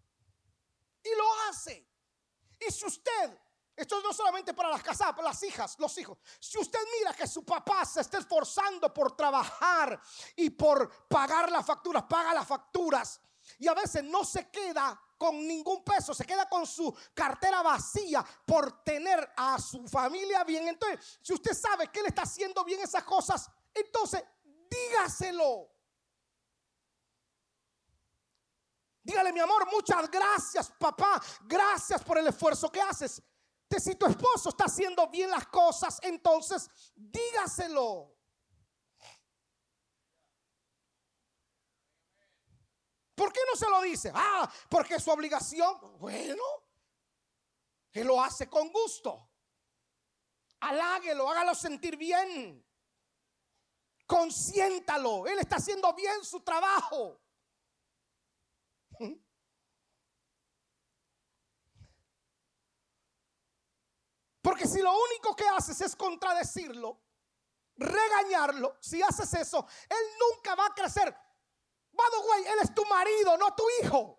[1.05, 1.87] Y lo hace.
[2.59, 3.39] Y si usted,
[3.77, 6.19] esto no solamente para las casadas, para las hijas, los hijos.
[6.41, 10.01] Si usted mira que su papá se está esforzando por trabajar
[10.37, 13.21] y por pagar las facturas, paga las facturas.
[13.59, 18.27] Y a veces no se queda con ningún peso, se queda con su cartera vacía
[18.45, 20.67] por tener a su familia bien.
[20.67, 24.21] Entonces, si usted sabe que él está haciendo bien esas cosas, entonces
[24.69, 25.71] dígaselo.
[29.05, 31.23] Dígale, mi amor, muchas gracias, papá.
[31.43, 33.23] Gracias por el esfuerzo que haces.
[33.79, 38.12] Si tu esposo está haciendo bien las cosas, entonces dígaselo.
[43.23, 44.11] ¿Por qué no se lo dice?
[44.13, 45.79] Ah, porque es su obligación.
[46.01, 46.43] Bueno,
[47.93, 49.31] Él lo hace con gusto.
[50.59, 52.67] Aláguelo, hágalo sentir bien.
[54.09, 55.29] Consiéntalo.
[55.29, 57.21] Él está haciendo bien su trabajo.
[64.43, 67.01] Porque si lo único que haces es contradecirlo,
[67.77, 71.17] regañarlo, si haces eso, él nunca va a crecer.
[71.93, 74.19] By the él es tu marido, no tu hijo.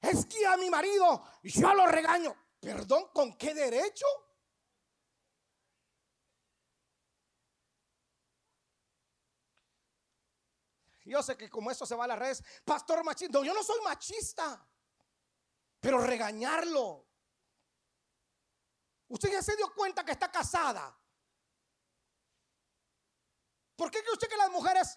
[0.00, 2.34] Es que a mi marido yo lo regaño.
[2.60, 4.06] Perdón, ¿con qué derecho?
[11.04, 13.42] Yo sé que como eso se va a las redes, pastor machista.
[13.42, 14.66] Yo no soy machista.
[15.80, 17.08] Pero regañarlo.
[19.08, 21.01] Usted ya se dio cuenta que está casada.
[23.82, 24.96] ¿Por qué cree usted que las mujeres,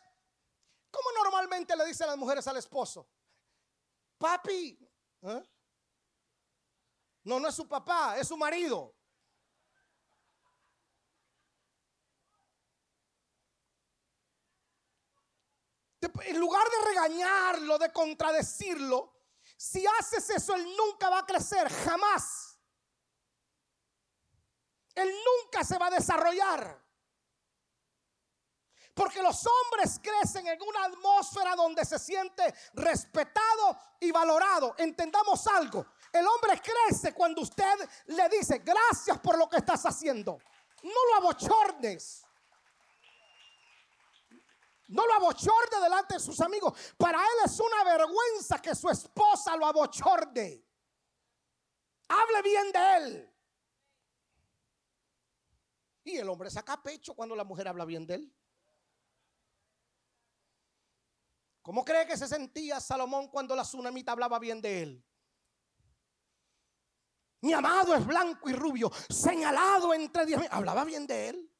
[0.91, 3.09] cómo normalmente le dicen las mujeres al esposo?
[4.15, 4.77] Papi.
[5.23, 5.43] ¿eh?
[7.23, 8.95] No, no es su papá, es su marido.
[15.99, 19.15] En lugar de regañarlo, de contradecirlo,
[19.57, 22.59] si haces eso, él nunca va a crecer, jamás.
[24.93, 26.84] Él nunca se va a desarrollar.
[28.95, 34.73] Porque los hombres crecen en una atmósfera donde se siente respetado y valorado.
[34.77, 35.85] Entendamos algo.
[36.13, 40.39] El hombre crece cuando usted le dice, gracias por lo que estás haciendo.
[40.81, 42.23] No lo abochornes.
[44.87, 46.93] No lo abochorde delante de sus amigos.
[46.97, 50.65] Para él es una vergüenza que su esposa lo abochorde.
[52.07, 53.33] Hable bien de él.
[56.05, 58.35] Y el hombre saca pecho cuando la mujer habla bien de él.
[61.66, 65.03] ¿Cómo cree que se sentía Salomón cuando la tsunamita hablaba bien de él?
[67.41, 71.51] Mi amado es blanco y rubio, señalado entre diez Hablaba bien de él.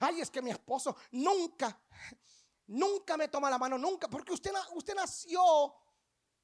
[0.00, 1.80] Ay, es que mi esposo nunca,
[2.66, 5.76] nunca me toma la mano, nunca, porque usted, usted nació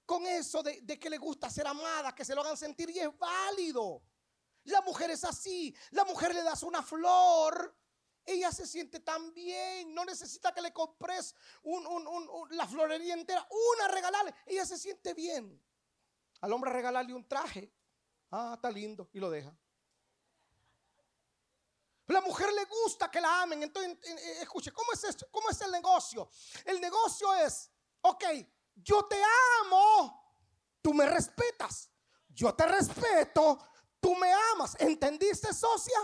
[0.07, 3.01] con eso de, de que le gusta ser amada, que se lo hagan sentir y
[3.01, 4.05] es válido.
[4.62, 7.77] La mujer es así, la mujer le das una flor.
[8.27, 11.35] Ella se siente tan bien, no necesita que le compres
[12.51, 13.47] la florería entera,
[13.77, 15.62] una regalarle, ella se siente bien.
[16.41, 17.72] Al hombre regalarle un traje,
[18.31, 19.55] ah, está lindo, y lo deja.
[22.07, 23.62] La mujer le gusta que la amen.
[23.62, 25.27] Entonces, eh, escuche, ¿cómo es esto?
[25.31, 26.29] ¿Cómo es el negocio?
[26.64, 27.70] El negocio es,
[28.03, 28.25] ok,
[28.77, 29.20] yo te
[29.62, 30.37] amo,
[30.83, 31.91] tú me respetas.
[32.29, 33.59] Yo te respeto,
[34.01, 34.77] tú me amas.
[34.81, 35.99] ¿Entendiste, socia?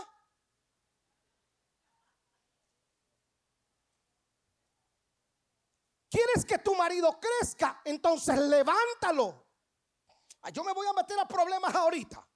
[6.10, 7.80] ¿Quieres que tu marido crezca?
[7.84, 9.46] Entonces levántalo.
[10.52, 12.26] Yo me voy a meter a problemas ahorita.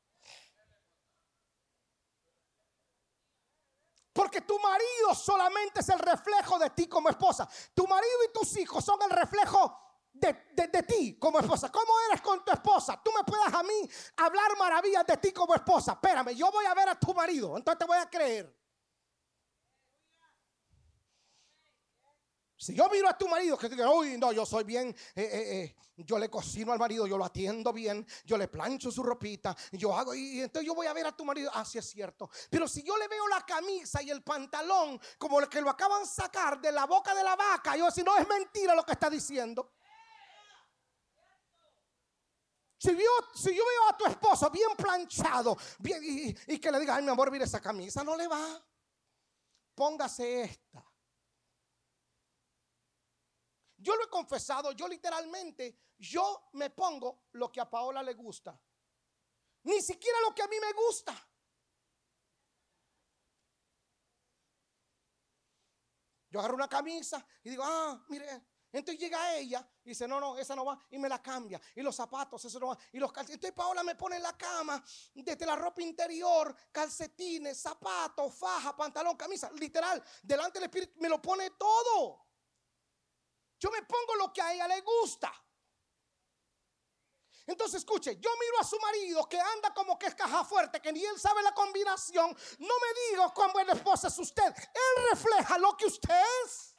[4.13, 7.49] Porque tu marido solamente es el reflejo de ti como esposa.
[7.75, 9.77] Tu marido y tus hijos son el reflejo
[10.13, 10.33] de,
[10.87, 11.71] ti como esposa.
[11.73, 13.01] ¿Cómo eres con tu esposa?
[13.03, 15.95] Tú me puedes a mí hablar maravillas de ti como esposa.
[15.95, 18.64] Espérame, yo voy a ver a tu marido, entonces te voy a creer.
[22.65, 25.61] Si yo miro a tu marido que diga, uy, no, yo soy bien, eh, eh,
[25.61, 29.55] eh, yo le cocino al marido, yo lo atiendo bien, yo le plancho su ropita,
[29.73, 32.31] yo hago, y, entonces yo voy a ver a tu marido, ah, sí es cierto.
[32.49, 36.05] Pero si yo le veo la camisa y el pantalón como el que lo acaban
[36.05, 38.93] de sacar de la boca de la vaca, yo si no es mentira lo que
[38.93, 39.75] está diciendo.
[42.79, 42.97] Si,
[43.35, 47.03] si yo veo a tu esposo bien planchado bien, y, y que le diga, ay
[47.03, 48.65] mi amor, mire esa camisa, no le va.
[49.75, 50.94] Póngase esta.
[53.85, 58.59] Yo lo he confesado, yo literalmente, yo me pongo lo que a Paola le gusta.
[59.65, 61.15] Ni siquiera lo que a mí me gusta.
[66.31, 68.47] Yo agarro una camisa y digo, ah, mire.
[68.73, 70.83] Entonces llega ella y dice, no, no, esa no va.
[70.91, 71.61] Y me la cambia.
[71.75, 72.79] Y los zapatos, eso no va.
[72.91, 73.37] Y los calcetines.
[73.37, 74.83] Entonces Paola me pone en la cama,
[75.13, 79.51] desde la ropa interior, calcetines, zapatos, faja, pantalón, camisa.
[79.53, 82.24] Literal, delante del Espíritu me lo pone todo.
[83.65, 85.33] Yo me pongo lo que a ella le gusta.
[87.47, 90.93] Entonces escuche, yo miro a su marido que anda como que es caja fuerte, que
[90.93, 92.37] ni él sabe la combinación.
[92.59, 94.55] No me diga cuán buena esposa es usted.
[94.55, 96.77] Él refleja lo que usted es.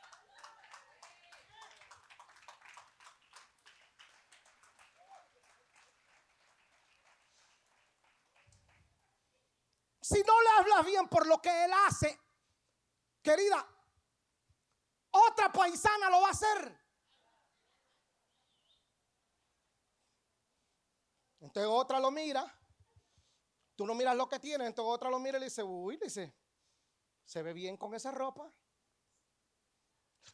[10.02, 12.22] Si no le hablas bien por lo que él hace,
[13.24, 13.75] querida,
[15.16, 16.86] otra paisana lo va a hacer.
[21.40, 22.46] Entonces otra lo mira.
[23.76, 24.66] Tú no miras lo que tiene.
[24.66, 26.36] Entonces otra lo mira y le dice, uy, dice,
[27.24, 28.52] se ve bien con esa ropa.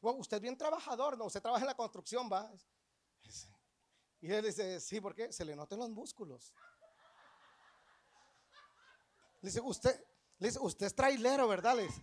[0.01, 2.51] Usted es bien trabajador, no, usted trabaja en la construcción, va.
[4.21, 6.53] Y él dice, sí, porque se le notan los músculos.
[9.41, 10.03] Le dice, usted,
[10.37, 11.75] le dice, usted es trailero, ¿verdad?
[11.75, 12.01] Le dice.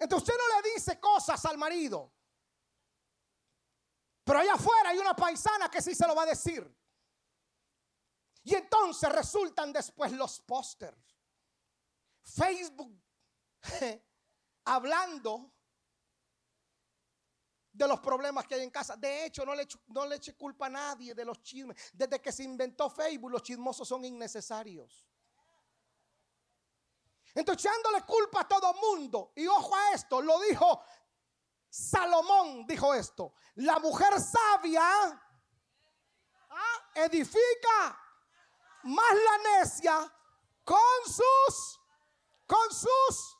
[0.00, 2.10] Entonces usted no le dice cosas al marido.
[4.24, 6.74] Pero allá afuera hay una paisana que sí se lo va a decir.
[8.42, 11.18] Y entonces resultan después los pósters.
[12.22, 12.98] Facebook
[14.64, 15.52] hablando
[17.70, 18.96] de los problemas que hay en casa.
[18.96, 21.76] De hecho, no le, no le eche culpa a nadie de los chismes.
[21.92, 25.09] Desde que se inventó Facebook, los chismosos son innecesarios.
[27.34, 29.32] Entonces echándole culpa a todo mundo.
[29.36, 30.82] Y ojo a esto, lo dijo
[31.68, 33.34] Salomón, dijo esto.
[33.56, 34.82] La mujer sabia
[36.50, 36.90] ¿ah?
[36.94, 37.98] edifica
[38.82, 40.12] más la necia
[40.64, 41.80] con sus,
[42.46, 43.38] con sus.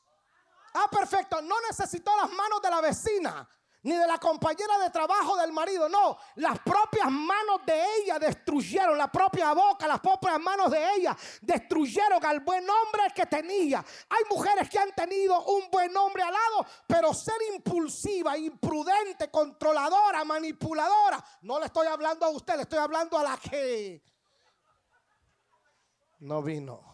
[0.73, 1.41] Ah, perfecto.
[1.41, 3.49] No necesitó las manos de la vecina.
[3.83, 5.89] Ni de la compañera de trabajo del marido.
[5.89, 11.15] No, las propias manos de ella destruyeron, la propia boca, las propias manos de ella
[11.41, 13.83] destruyeron al buen hombre que tenía.
[14.09, 20.23] Hay mujeres que han tenido un buen hombre al lado, pero ser impulsiva, imprudente, controladora,
[20.23, 21.23] manipuladora.
[21.41, 24.03] No le estoy hablando a usted, le estoy hablando a la que
[26.19, 26.90] no vino.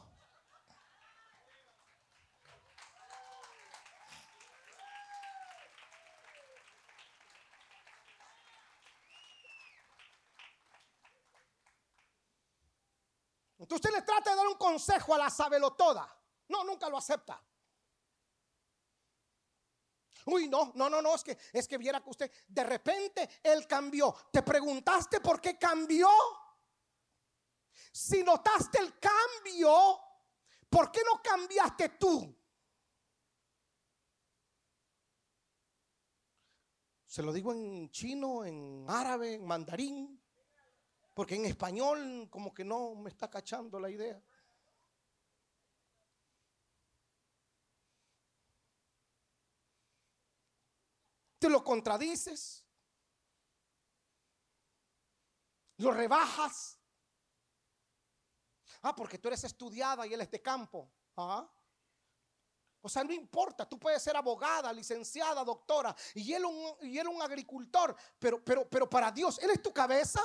[13.67, 16.07] Entonces usted le trata de dar un consejo a la sabelotoda.
[16.47, 17.43] No, nunca lo acepta.
[20.27, 23.67] Uy, no, no, no, no, es que es que viera que usted de repente él
[23.67, 24.15] cambió.
[24.31, 26.07] ¿Te preguntaste por qué cambió?
[27.91, 29.99] Si notaste el cambio,
[30.69, 32.33] ¿por qué no cambiaste tú?
[37.05, 40.23] Se lo digo en chino, en árabe, en mandarín.
[41.17, 44.21] Porque en español como que no me está cachando la idea.
[51.39, 52.63] Te lo contradices.
[55.77, 56.77] Lo rebajas.
[58.83, 60.87] Ah, porque tú eres estudiada y él es de campo.
[61.15, 61.51] Ah.
[62.81, 67.07] O sea, no importa, tú puedes ser abogada, licenciada, doctora, y él un, y él
[67.07, 70.21] un agricultor, pero, pero, pero para Dios, Él es tu cabeza.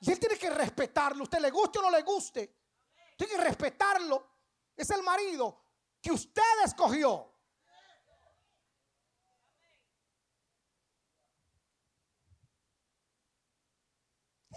[0.00, 1.24] Y él tiene que respetarlo.
[1.24, 2.54] Usted le guste o no le guste.
[3.16, 4.26] Tiene que respetarlo.
[4.76, 5.60] Es el marido
[6.00, 7.34] que usted escogió.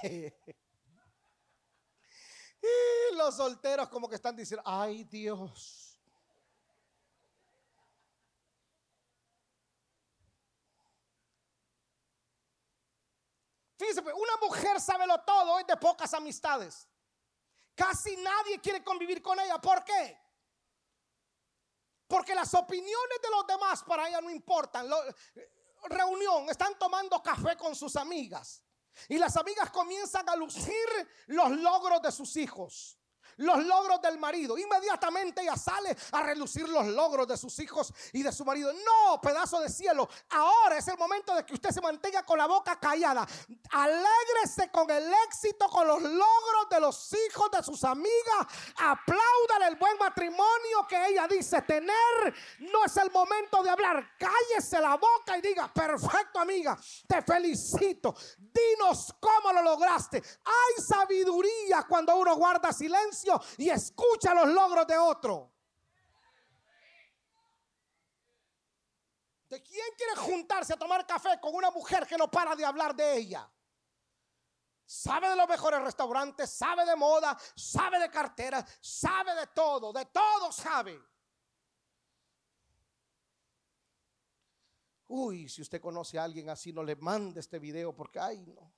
[0.04, 0.36] y
[3.16, 5.91] los solteros como que están diciendo, ay Dios.
[13.82, 16.88] Pues, una mujer sabe lo todo, es de pocas amistades.
[17.74, 19.60] Casi nadie quiere convivir con ella.
[19.60, 20.20] ¿Por qué?
[22.08, 24.88] Porque las opiniones de los demás para ella no importan.
[25.86, 28.64] reunión, están tomando café con sus amigas.
[29.08, 30.86] Y las amigas comienzan a lucir
[31.28, 33.01] los logros de sus hijos
[33.38, 34.58] los logros del marido.
[34.58, 38.72] Inmediatamente ella sale a relucir los logros de sus hijos y de su marido.
[38.74, 40.08] No, pedazo de cielo.
[40.30, 43.28] Ahora es el momento de que usted se mantenga con la boca callada.
[43.72, 48.48] Alégrese con el éxito, con los logros de los hijos de sus amigas.
[48.78, 51.92] Aplaudan el buen matrimonio que ella dice tener.
[52.60, 54.18] No es el momento de hablar.
[54.18, 56.78] Cállese la boca y diga, perfecto amiga,
[57.08, 58.16] te felicito.
[58.38, 60.18] Dinos cómo lo lograste.
[60.18, 63.21] Hay sabiduría cuando uno guarda silencio
[63.58, 65.52] y escucha los logros de otro.
[69.50, 72.96] ¿De quién quiere juntarse a tomar café con una mujer que no para de hablar
[72.96, 73.52] de ella?
[74.86, 80.06] Sabe de los mejores restaurantes, sabe de moda, sabe de cartera, sabe de todo, de
[80.06, 81.02] todo sabe.
[85.08, 88.74] Uy, si usted conoce a alguien así, no le mande este video porque, ay, no.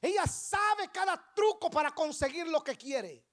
[0.00, 3.26] Ella sabe cada truco para conseguir lo que quiere.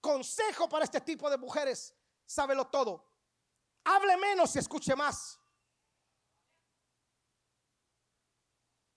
[0.00, 3.12] Consejo para este tipo de mujeres, sábelo todo.
[3.84, 5.40] Hable menos y escuche más.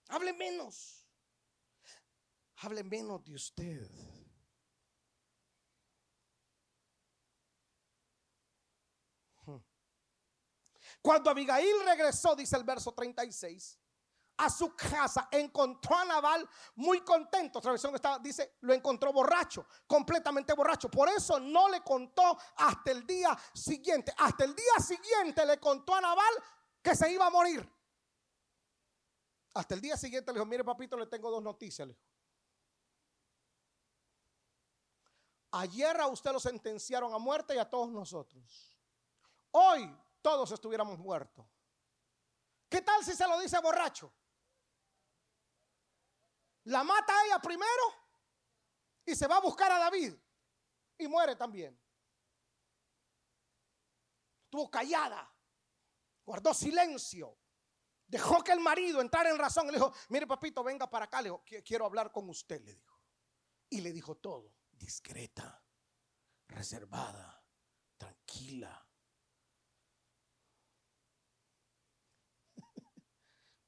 [0.08, 1.06] Hable menos.
[2.56, 3.90] Hable menos de usted.
[11.02, 13.79] Cuando Abigail regresó, dice el verso 36,
[14.40, 17.58] a su casa, encontró a Naval muy contento.
[17.58, 20.90] Otra versión está, dice, lo encontró borracho, completamente borracho.
[20.90, 24.14] Por eso no le contó hasta el día siguiente.
[24.16, 26.34] Hasta el día siguiente le contó a Naval
[26.82, 27.68] que se iba a morir.
[29.54, 31.86] Hasta el día siguiente le dijo, mire papito, le tengo dos noticias.
[31.86, 31.96] Le
[35.52, 38.78] Ayer a usted lo sentenciaron a muerte y a todos nosotros.
[39.50, 41.44] Hoy todos estuviéramos muertos.
[42.68, 44.12] ¿Qué tal si se lo dice borracho?
[46.64, 47.82] La mata a ella primero
[49.04, 50.14] y se va a buscar a David
[50.98, 51.78] y muere también.
[54.44, 55.32] Estuvo callada,
[56.24, 57.38] guardó silencio,
[58.06, 59.68] dejó que el marido entrara en razón.
[59.68, 63.00] Le dijo, mire papito, venga para acá, le dijo, quiero hablar con usted, le dijo.
[63.70, 65.64] Y le dijo todo, discreta,
[66.48, 67.44] reservada,
[67.96, 68.89] tranquila.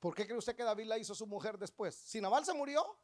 [0.02, 1.94] ¿Por qué cree usted que David la hizo su mujer después?
[1.94, 2.98] Si Naval se murió,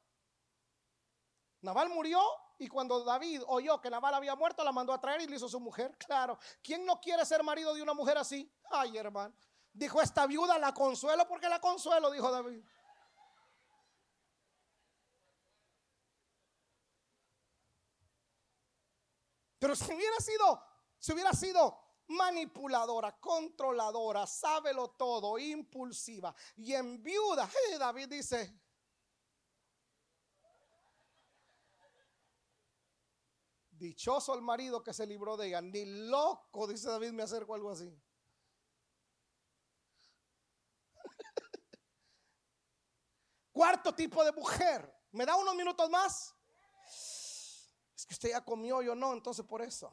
[1.61, 2.21] Naval murió
[2.59, 5.49] y cuando David oyó que Naval había muerto, la mandó a traer y le hizo
[5.49, 5.97] su mujer.
[5.97, 8.53] Claro, ¿quién no quiere ser marido de una mujer así?
[8.73, 9.33] Ay, hermano.
[9.73, 12.65] Dijo, esta viuda la consuelo porque la consuelo, dijo David.
[19.61, 20.65] Pero si hubiera sido,
[20.99, 21.79] si hubiera sido
[22.09, 27.49] manipuladora, controladora, sábelo todo, impulsiva y en viuda,
[27.79, 28.59] David dice,
[33.79, 37.71] dichoso el marido que se libró de ella, ni loco, dice David, me acerco algo
[37.71, 37.97] así.
[43.53, 44.93] Cuarto tipo de mujer.
[45.13, 46.35] ¿Me da unos minutos más?
[47.97, 49.93] Es que usted ya comió, yo no, entonces por eso.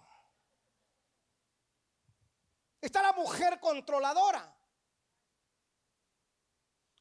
[2.86, 4.56] Está la mujer controladora.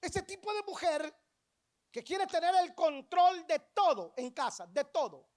[0.01, 1.15] Ese tipo de mujer
[1.93, 5.29] que quiere tener el control de todo en casa, de todo.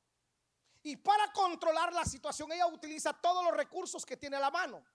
[0.83, 4.85] Y para controlar la situación, ella utiliza todos los recursos que tiene a la mano.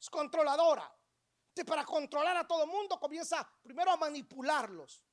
[0.00, 0.92] Es controladora.
[1.54, 5.04] Y para controlar a todo el mundo comienza primero a manipularlos.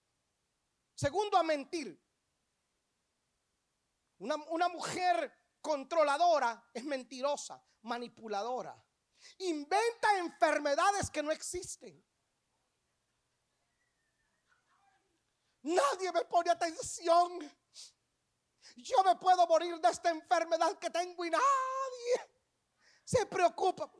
[0.95, 1.95] Segundo, a mentir.
[4.17, 8.83] Una mujer controladora es mentirosa, manipuladora.
[9.39, 12.03] Inventa enfermedades que no existen.
[15.63, 17.39] Nadie me pone atención.
[18.77, 22.31] Yo me puedo morir de esta enfermedad que tengo y nadie
[23.03, 23.91] se preocupa.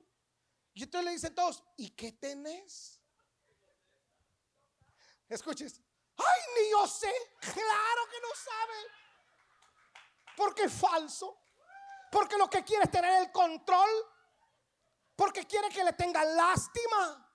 [0.74, 3.02] Y entonces le dicen todos, ¿y qué tenés?
[5.28, 5.82] Escuches,
[6.18, 9.02] ay, ni yo sé, claro que no sabe.
[10.36, 11.38] Porque es falso.
[12.12, 13.90] Porque lo que quiere es tener el control
[15.22, 17.32] porque quiere que le tenga lástima.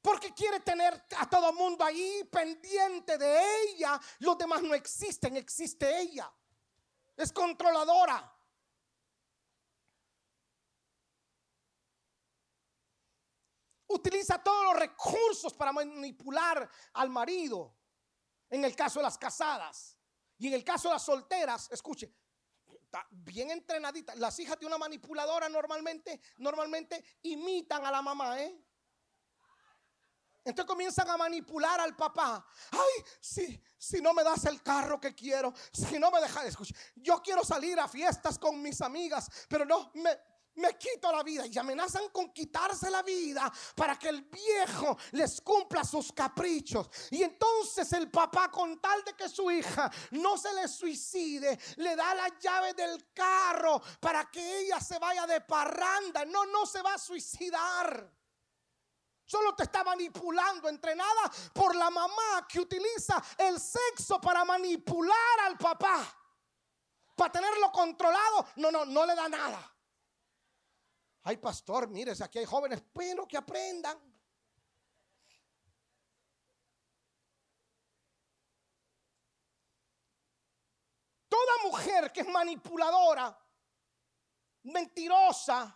[0.00, 4.00] Porque quiere tener a todo mundo ahí pendiente de ella.
[4.20, 6.32] Los demás no existen, existe ella.
[7.18, 8.34] Es controladora.
[13.88, 17.76] Utiliza todos los recursos para manipular al marido.
[18.48, 19.98] En el caso de las casadas.
[20.38, 22.10] Y en el caso de las solteras, escuche,
[23.10, 24.14] bien entrenadita.
[24.16, 28.60] Las hijas de una manipuladora normalmente, normalmente imitan a la mamá, ¿eh?
[30.44, 32.46] Entonces comienzan a manipular al papá.
[32.72, 36.76] Ay, si, si no me das el carro que quiero, si no me dejas, escuchar,
[36.96, 40.10] yo quiero salir a fiestas con mis amigas, pero no, me,
[40.56, 45.40] me quito la vida y amenazan con quitarse la vida para que el viejo les
[45.40, 46.88] cumpla sus caprichos.
[47.10, 51.96] Y entonces el papá, con tal de que su hija no se le suicide, le
[51.96, 56.24] da la llave del carro para que ella se vaya de parranda.
[56.24, 58.10] No, no se va a suicidar.
[59.26, 65.56] Solo te está manipulando, entrenada por la mamá que utiliza el sexo para manipular al
[65.56, 66.04] papá.
[67.16, 68.46] Para tenerlo controlado.
[68.56, 69.73] No, no, no le da nada.
[71.26, 73.98] Ay, pastor, mire, aquí hay jóvenes, pero que aprendan.
[81.26, 83.36] Toda mujer que es manipuladora,
[84.64, 85.74] mentirosa,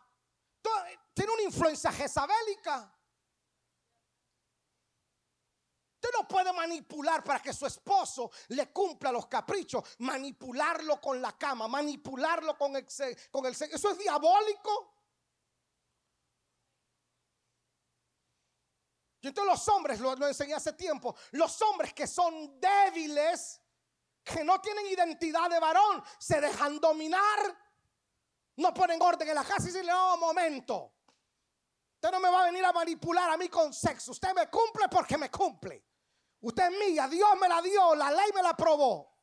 [1.15, 2.95] tiene una influencia jezabélica.
[5.95, 11.37] Usted no puede manipular para que su esposo le cumpla los caprichos, manipularlo con la
[11.39, 12.87] cama, manipularlo con el,
[13.31, 14.98] con el Eso es diabólico.
[19.21, 23.61] Yo entonces los hombres, lo, enseñé hace tiempo, los hombres que son débiles,
[24.23, 27.39] que no tienen identidad de varón, se dejan dominar,
[28.57, 30.93] no ponen orden en la casa y dicen, no, momento,
[31.95, 34.89] usted no me va a venir a manipular a mí con sexo, usted me cumple
[34.89, 35.85] porque me cumple.
[36.41, 39.17] Usted es mía, Dios me la dio, la ley me la aprobó.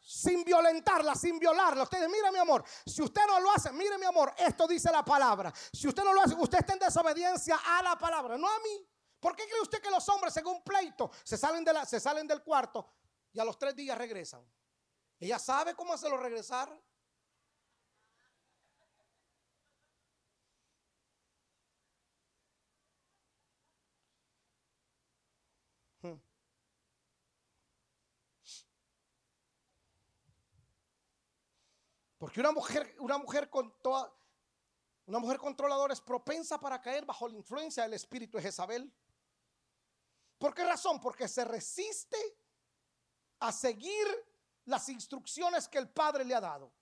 [0.00, 1.84] Sin violentarla, sin violarla.
[1.84, 5.04] Ustedes, mira mi amor, si usted no lo hace, mire mi amor, esto dice la
[5.04, 5.52] palabra.
[5.72, 8.86] Si usted no lo hace, usted está en desobediencia a la palabra, no a mí.
[9.20, 12.26] ¿Por qué cree usted que los hombres un pleito se salen, de la, se salen
[12.26, 12.86] del cuarto
[13.32, 14.46] y a los tres días regresan?
[15.18, 16.68] ¿Ella sabe cómo hacerlo regresar?
[26.02, 26.20] Hmm.
[32.18, 34.12] Porque una mujer, una mujer con toda,
[35.06, 38.92] una mujer controladora es propensa para caer bajo la influencia del espíritu de Jezabel.
[40.38, 41.00] ¿Por qué razón?
[41.00, 42.16] Porque se resiste
[43.40, 44.06] a seguir
[44.64, 46.72] las instrucciones que el Padre le ha dado.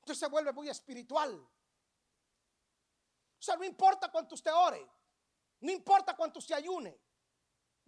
[0.00, 1.34] Entonces se vuelve muy espiritual.
[1.34, 4.90] O sea, no importa cuánto usted ore,
[5.60, 6.98] no importa cuánto usted ayune,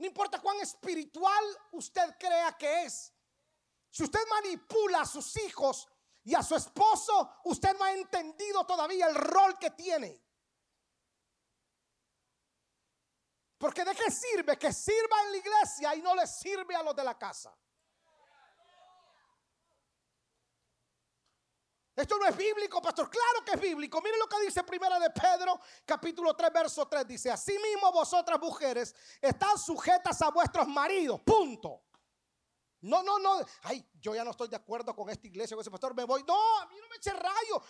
[0.00, 3.12] No importa cuán espiritual usted crea que es.
[3.90, 5.86] Si usted manipula a sus hijos
[6.24, 10.18] y a su esposo, usted no ha entendido todavía el rol que tiene.
[13.60, 16.96] Porque de qué sirve que sirva en la iglesia y no le sirve a los
[16.96, 17.54] de la casa.
[21.94, 23.10] Esto no es bíblico, pastor.
[23.10, 24.00] Claro que es bíblico.
[24.00, 27.06] Mire lo que dice Primera de Pedro, capítulo 3, verso 3.
[27.06, 31.20] Dice, asimismo vosotras mujeres están sujetas a vuestros maridos.
[31.20, 31.82] Punto.
[32.80, 33.44] No, no, no.
[33.64, 35.94] Ay, yo ya no estoy de acuerdo con esta iglesia, con ese pastor.
[35.94, 36.24] Me voy.
[36.26, 37.62] No, a mí no me eche rayo.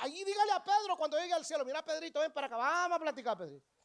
[0.00, 1.64] Allí dígale a Pedro cuando llegue al cielo.
[1.64, 2.58] Mira, Pedrito, ven para acá.
[2.58, 3.79] Vamos a platicar, Pedrito.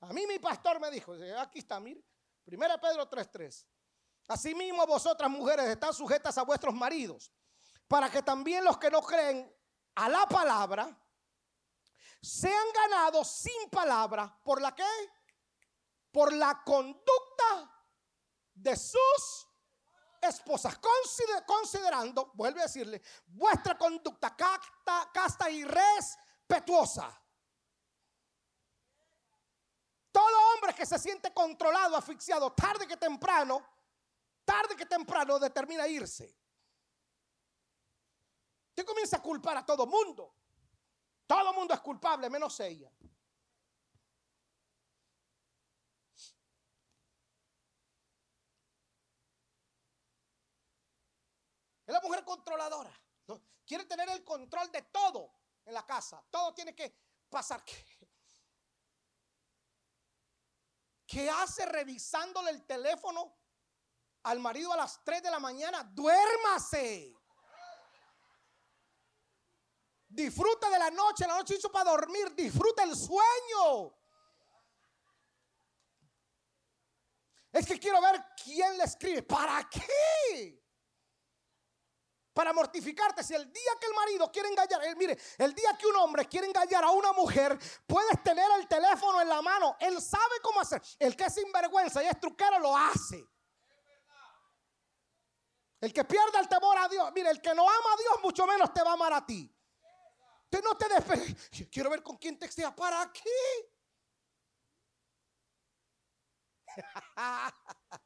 [0.00, 2.02] A mí mi pastor me dijo, aquí está, mire.
[2.44, 3.66] Primera Pedro 3.3.
[4.28, 7.32] Asimismo vosotras mujeres están sujetas a vuestros maridos
[7.88, 9.52] para que también los que no creen
[9.94, 10.96] a la palabra
[12.20, 14.38] sean ganados sin palabra.
[14.42, 14.84] ¿Por la qué?
[16.10, 17.84] Por la conducta
[18.54, 19.48] de sus
[20.20, 20.78] esposas.
[21.46, 27.22] considerando, vuelve a decirle, vuestra conducta casta y respetuosa.
[30.16, 33.62] Todo hombre que se siente controlado, asfixiado, tarde que temprano,
[34.46, 36.34] tarde que temprano determina irse.
[38.70, 40.34] Usted comienza a culpar a todo mundo.
[41.26, 42.90] Todo mundo es culpable, menos ella.
[51.84, 52.90] Es la mujer controladora.
[53.66, 55.30] Quiere tener el control de todo
[55.66, 56.24] en la casa.
[56.30, 56.90] Todo tiene que
[57.28, 57.62] pasar.
[61.06, 63.38] ¿Qué hace revisándole el teléfono
[64.24, 65.84] al marido a las 3 de la mañana?
[65.84, 67.14] Duérmase.
[70.08, 73.96] Disfruta de la noche, la noche hizo para dormir, disfruta el sueño.
[77.52, 79.22] Es que quiero ver quién le escribe.
[79.22, 80.65] ¿Para qué?
[82.36, 83.24] Para mortificarte.
[83.24, 86.26] Si el día que el marido quiere engañar, él, mire, el día que un hombre
[86.26, 89.74] quiere engañar a una mujer, puedes tener el teléfono en la mano.
[89.80, 90.82] Él sabe cómo hacer.
[90.98, 93.26] El que es sinvergüenza y es truquero lo hace.
[95.80, 98.46] El que pierde el temor a Dios, mire, el que no ama a Dios, mucho
[98.46, 99.50] menos te va a amar a ti.
[100.44, 101.36] Usted no te despegue.
[101.72, 102.76] Quiero ver con quién textea.
[102.76, 103.30] ¿Para qué?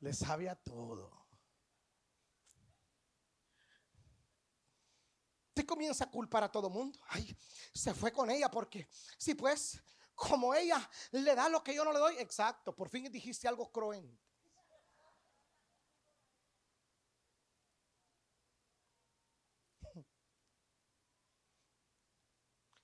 [0.00, 1.10] Le sabe a todo.
[5.50, 6.98] Usted comienza a culpar a todo mundo.
[7.08, 7.36] Ay,
[7.74, 8.88] se fue con ella porque,
[9.18, 9.82] sí, pues,
[10.14, 12.16] como ella le da lo que yo no le doy.
[12.18, 14.18] Exacto, por fin dijiste algo cruento.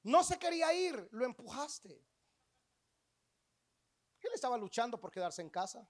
[0.04, 2.02] No se quería ir, lo empujaste.
[4.20, 5.88] Él estaba luchando por quedarse en casa.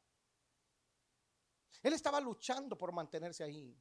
[1.83, 3.77] Él estaba luchando por mantenerse ahí.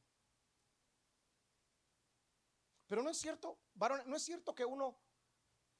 [2.87, 4.97] Pero no es cierto, varón, no es cierto que uno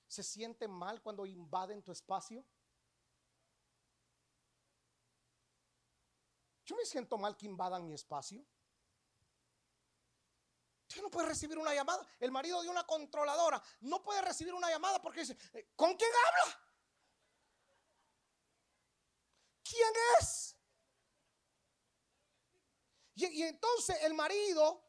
[0.08, 2.46] se siente mal cuando invaden tu espacio.
[6.66, 8.44] Yo me siento mal que invadan mi espacio.
[10.88, 12.08] Usted no puede recibir una llamada.
[12.20, 16.10] El marido de una controladora no puede recibir una llamada porque dice, eh, ¿con quién
[16.10, 16.60] habla?
[19.64, 20.55] ¿Quién es?
[23.16, 24.84] Y, entonces el marido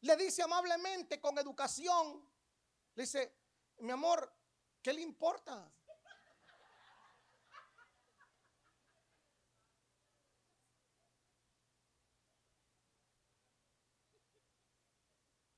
[0.00, 2.28] le dice amablemente, con educación,
[2.94, 3.36] le dice,
[3.78, 4.32] mi amor,
[4.80, 5.72] ¿qué le importa?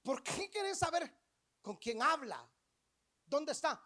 [0.02, 1.12] ¿Por qué quieres saber
[1.60, 2.48] con quién habla?
[3.26, 3.84] ¿Dónde está?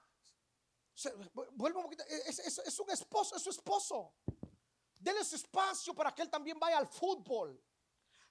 [1.52, 2.04] Vuelvo un poquito.
[2.04, 4.14] Es, un esposo, es su esposo.
[5.00, 7.58] Dele su espacio para que él también vaya al fútbol.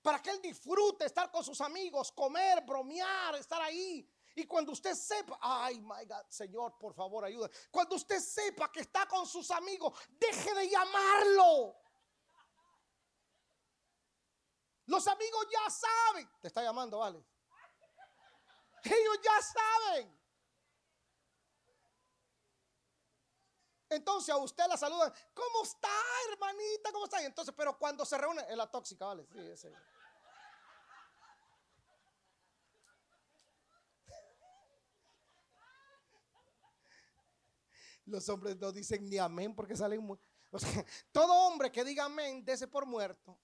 [0.03, 4.07] Para que él disfrute estar con sus amigos, comer, bromear, estar ahí.
[4.35, 7.49] Y cuando usted sepa, ay, my God, Señor, por favor, ayuda.
[7.71, 11.75] Cuando usted sepa que está con sus amigos, deje de llamarlo.
[14.85, 16.29] Los amigos ya saben.
[16.39, 17.25] Te está llamando, vale.
[18.83, 20.18] Ellos ya saben.
[23.89, 25.89] Entonces a usted la saludan, ¿cómo está,
[26.31, 26.91] hermanita?
[26.91, 27.21] ¿Cómo está?
[27.21, 29.25] Y entonces, pero cuando se reúne, es la tóxica, ¿vale?
[29.31, 29.73] Sí, ese.
[38.05, 40.17] Los hombres no dicen ni amén porque salen muy...
[40.51, 40.69] O sea,
[41.11, 43.37] todo hombre que diga amén, dese por muerto.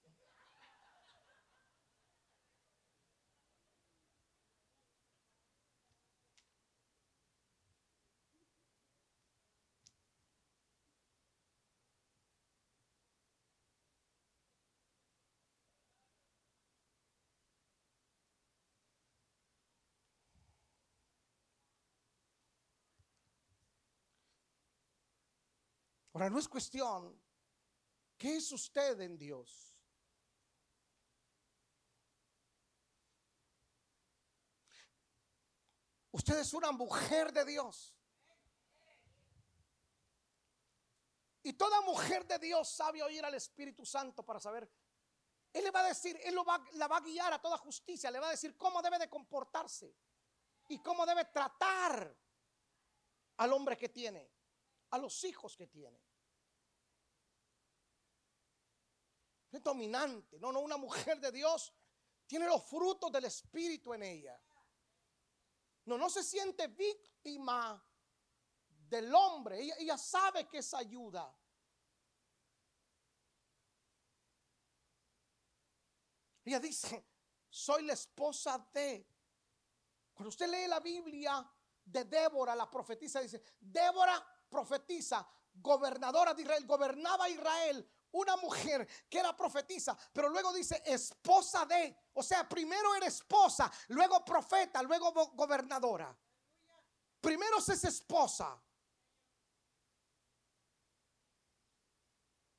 [26.16, 27.14] Ahora, no es cuestión,
[28.16, 29.76] ¿qué es usted en Dios?
[36.12, 37.94] Usted es una mujer de Dios.
[41.42, 44.66] Y toda mujer de Dios sabe oír al Espíritu Santo para saber.
[45.52, 48.10] Él le va a decir, Él lo va, la va a guiar a toda justicia,
[48.10, 49.94] le va a decir cómo debe de comportarse
[50.68, 52.16] y cómo debe tratar
[53.36, 54.35] al hombre que tiene,
[54.90, 56.00] a los hijos que tiene.
[59.50, 61.72] Es dominante, no, no, una mujer de Dios
[62.26, 64.40] tiene los frutos del Espíritu en ella.
[65.86, 67.82] No, no se siente víctima
[68.68, 69.60] del hombre.
[69.78, 71.34] Ella, sabe que es ayuda.
[76.44, 77.06] Ella dice,
[77.48, 79.08] soy la esposa de.
[80.12, 81.48] Cuando usted lee la Biblia
[81.84, 89.18] de Débora, la profetisa, dice, Débora profetiza, gobernadora de Israel, gobernaba Israel, una mujer que
[89.18, 95.12] era profetisa, pero luego dice esposa de, o sea, primero era esposa, luego profeta, luego
[95.34, 96.16] gobernadora.
[97.20, 98.62] Primero es esposa.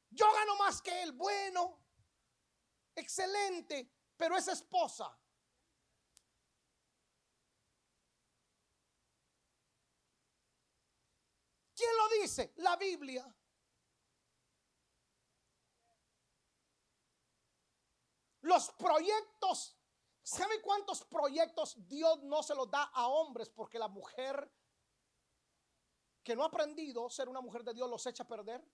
[0.10, 1.80] Yo gano más que él, bueno,
[2.96, 5.16] excelente, pero es esposa.
[11.78, 12.54] ¿Quién dice?
[12.58, 13.26] La Biblia.
[18.42, 19.78] Los proyectos,
[20.24, 23.50] ¿sabe cuántos proyectos Dios no se los da a hombres?
[23.50, 24.50] Porque la mujer
[26.24, 28.66] que no ha aprendido ser una mujer de Dios los echa a perder.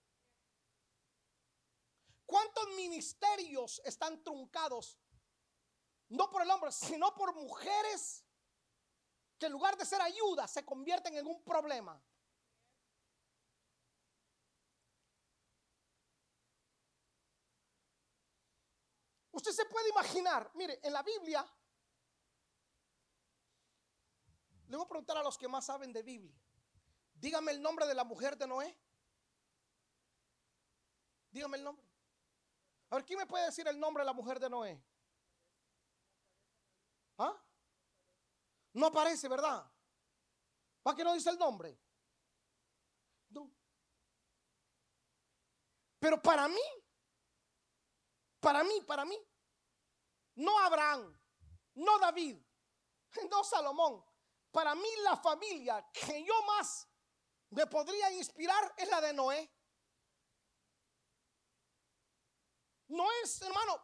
[2.25, 4.99] ¿Cuántos ministerios están truncados?
[6.09, 8.25] No por el hombre, sino por mujeres
[9.37, 12.01] que en lugar de ser ayuda se convierten en un problema.
[19.33, 21.43] Usted se puede imaginar, mire, en la Biblia,
[24.67, 26.39] le voy a preguntar a los que más saben de Biblia,
[27.15, 28.77] dígame el nombre de la mujer de Noé.
[31.31, 31.83] Dígame el nombre.
[32.91, 34.85] A ver, ¿quién me puede decir el nombre de la mujer de Noé?
[37.17, 37.35] ¿Ah?
[38.73, 39.67] No aparece, ¿verdad?
[40.83, 41.75] ¿Para qué no dice el nombre?
[43.29, 43.51] No.
[45.99, 46.82] Pero para mí,
[48.43, 49.17] para mí, para mí.
[50.35, 51.17] No Abraham,
[51.75, 52.37] no David,
[53.31, 54.03] no Salomón.
[54.51, 56.87] Para mí la familia que yo más
[57.51, 59.49] me podría inspirar es la de Noé.
[62.89, 63.81] Noé, hermano,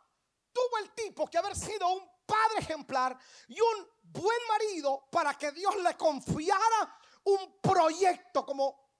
[0.52, 5.52] tuvo el tipo que haber sido un padre ejemplar y un buen marido para que
[5.52, 8.92] Dios le confiara un proyecto como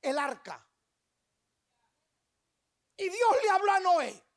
[0.00, 0.64] el arca.
[2.96, 4.27] Y Dios le habló a Noé.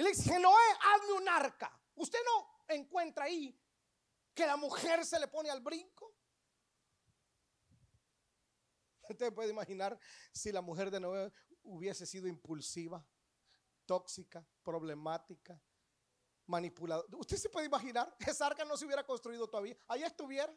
[0.00, 1.78] Y le dice, Noé, hazme un arca.
[1.96, 3.54] ¿Usted no encuentra ahí
[4.32, 6.16] que la mujer se le pone al brinco?
[9.10, 10.00] Usted puede imaginar
[10.32, 11.30] si la mujer de Noé
[11.64, 13.06] hubiese sido impulsiva,
[13.84, 15.62] tóxica, problemática,
[16.46, 17.18] manipuladora.
[17.18, 18.16] ¿Usted se puede imaginar?
[18.20, 19.76] Esa arca no se hubiera construido todavía.
[19.86, 20.50] Ahí estuviera.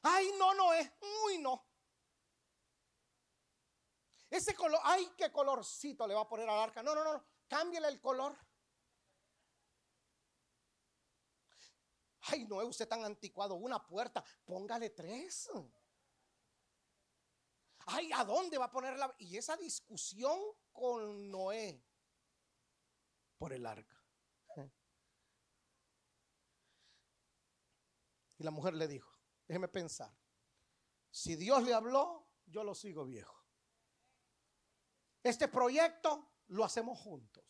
[0.00, 0.90] Ay, no, no es.
[1.26, 1.62] Uy, no.
[4.36, 6.82] Ese color, ay, qué colorcito le va a poner al arca.
[6.82, 8.36] No, no, no, cámbiale el color.
[12.28, 13.54] Ay, no usted tan anticuado.
[13.54, 15.48] Una puerta, póngale tres.
[17.86, 19.14] Ay, ¿a dónde va a poner la.?
[19.18, 20.38] Y esa discusión
[20.72, 21.82] con Noé
[23.38, 23.96] por el arca.
[28.38, 29.10] Y la mujer le dijo:
[29.46, 30.14] Déjeme pensar.
[31.10, 33.35] Si Dios le habló, yo lo sigo viejo.
[35.26, 37.44] Este proyecto lo hacemos juntos.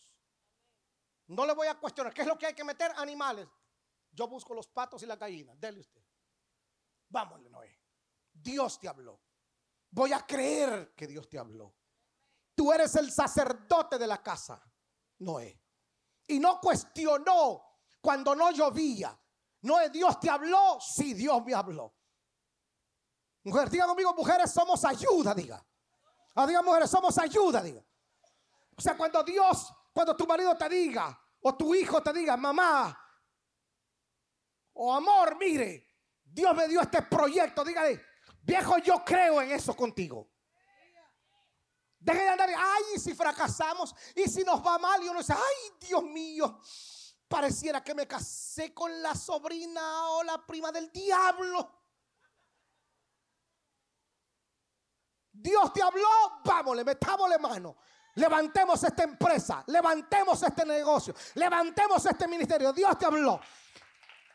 [1.27, 2.14] No le voy a cuestionar.
[2.14, 2.91] ¿Qué es lo que hay que meter?
[2.97, 3.47] Animales.
[4.12, 5.55] Yo busco los patos y la gallina.
[5.55, 6.03] Dele usted.
[7.11, 7.79] Vámonos, Noé.
[8.33, 9.20] Dios te habló.
[9.91, 11.74] Voy a creer que Dios te habló.
[12.55, 14.59] Tú eres el sacerdote de la casa,
[15.18, 15.62] Noé.
[16.29, 17.62] Y no cuestionó
[18.01, 19.20] cuando no llovía.
[19.61, 20.79] Noé, Dios te habló.
[20.81, 21.95] Sí, Dios me habló.
[23.45, 25.62] Mujer, diga conmigo, mujeres somos ayuda, diga.
[26.37, 27.82] Ah, diga mujeres, somos ayuda, diga.
[28.76, 32.97] O sea, cuando Dios, cuando tu marido te diga, o tu hijo te diga, mamá,
[34.74, 38.05] o amor, mire, Dios me dio este proyecto, dígale,
[38.43, 40.30] viejo, yo creo en eso contigo.
[41.99, 45.78] Deje de andar, ay, si fracasamos, y si nos va mal, y uno dice, ay,
[45.80, 46.61] Dios mío,
[47.26, 51.76] pareciera que me casé con la sobrina o la prima del diablo.
[55.39, 56.09] Dios te habló,
[56.45, 57.76] vámonos, metámosle mano.
[58.14, 62.72] Levantemos esta empresa, levantemos este negocio, levantemos este ministerio.
[62.72, 63.39] Dios te habló.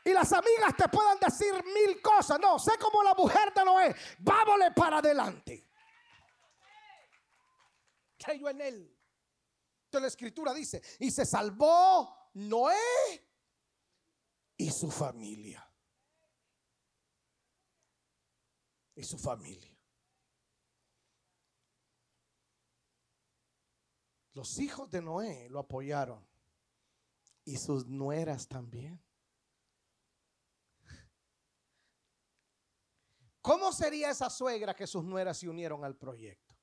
[0.04, 2.40] Y las amigas te puedan decir mil cosas.
[2.40, 3.96] No, sé como la mujer de Noé.
[4.20, 5.68] Vámonos para adelante.
[8.18, 8.98] Creyó en él.
[9.86, 13.28] Entonces la escritura dice, y se salvó Noé
[14.58, 15.68] y su familia.
[18.96, 19.71] Y su familia.
[24.34, 26.26] Los hijos de Noé lo apoyaron
[27.44, 29.04] y sus nueras también.
[33.42, 36.56] ¿Cómo sería esa suegra que sus nueras se unieron al proyecto?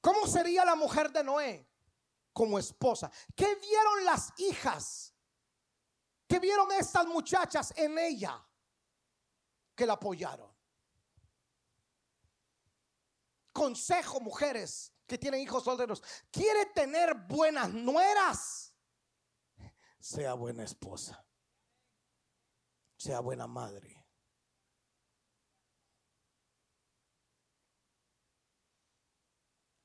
[0.00, 1.68] ¿Cómo sería la mujer de Noé
[2.32, 3.10] como esposa?
[3.34, 5.14] ¿Qué vieron las hijas?
[6.28, 8.44] ¿Qué vieron estas muchachas en ella
[9.74, 10.55] que la apoyaron?
[13.56, 16.02] Consejo, mujeres que tienen hijos solteros.
[16.30, 18.74] ¿Quiere tener buenas nueras?
[19.98, 21.26] Sea buena esposa.
[22.98, 24.04] Sea buena madre.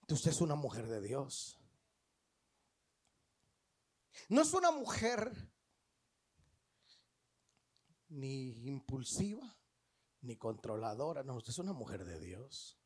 [0.09, 1.57] Usted es una mujer de Dios.
[4.27, 5.31] No es una mujer
[8.09, 9.57] ni impulsiva,
[10.19, 11.23] ni controladora.
[11.23, 12.80] No, usted es una mujer de Dios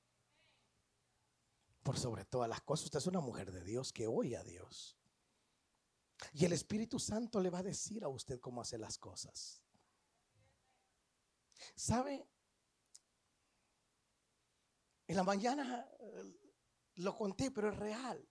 [1.86, 2.86] por sobre todas las cosas.
[2.86, 4.98] Usted es una mujer de Dios que oye a Dios.
[6.34, 9.62] Y el Espíritu Santo le va a decir a usted cómo hacer las cosas.
[11.76, 12.28] ¿Sabe?
[15.06, 16.24] En la mañana eh,
[16.96, 18.28] lo conté, pero es real.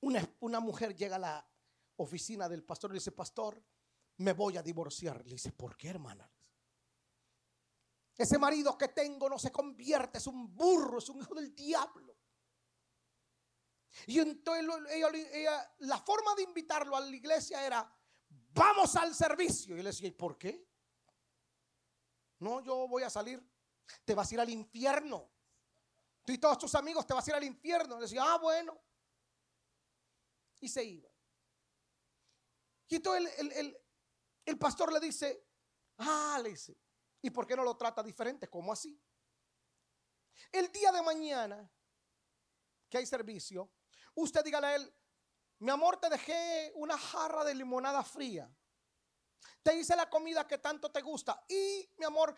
[0.00, 1.50] Una, una, mujer llega a la
[1.96, 3.62] oficina del pastor y dice, pastor,
[4.16, 5.26] me voy a divorciar.
[5.26, 6.32] Le dice, ¿por qué, hermana?
[8.16, 12.16] Ese marido que tengo no se convierte, es un burro, es un hijo del diablo.
[14.06, 14.66] Y entonces
[15.78, 17.92] la forma de invitarlo a la iglesia era,
[18.52, 19.76] vamos al servicio.
[19.76, 20.68] Y él decía, ¿y por qué?
[22.38, 23.42] No, yo voy a salir.
[24.04, 25.30] Te vas a ir al infierno.
[26.24, 27.98] Tú y todos tus amigos te vas a ir al infierno.
[27.98, 28.80] Y decía, ah, bueno.
[30.60, 31.10] Y se iba.
[32.88, 33.76] Y entonces el,
[34.44, 35.46] el pastor le dice,
[35.98, 36.76] ah, le dice,
[37.22, 38.48] ¿Y por qué no lo trata diferente?
[38.48, 39.00] ¿Cómo así?
[40.52, 41.70] El día de mañana
[42.88, 43.70] que hay servicio,
[44.14, 44.94] usted dígale a él,
[45.60, 48.50] mi amor, te dejé una jarra de limonada fría.
[49.62, 51.44] Te hice la comida que tanto te gusta.
[51.48, 52.34] Y, mi amor,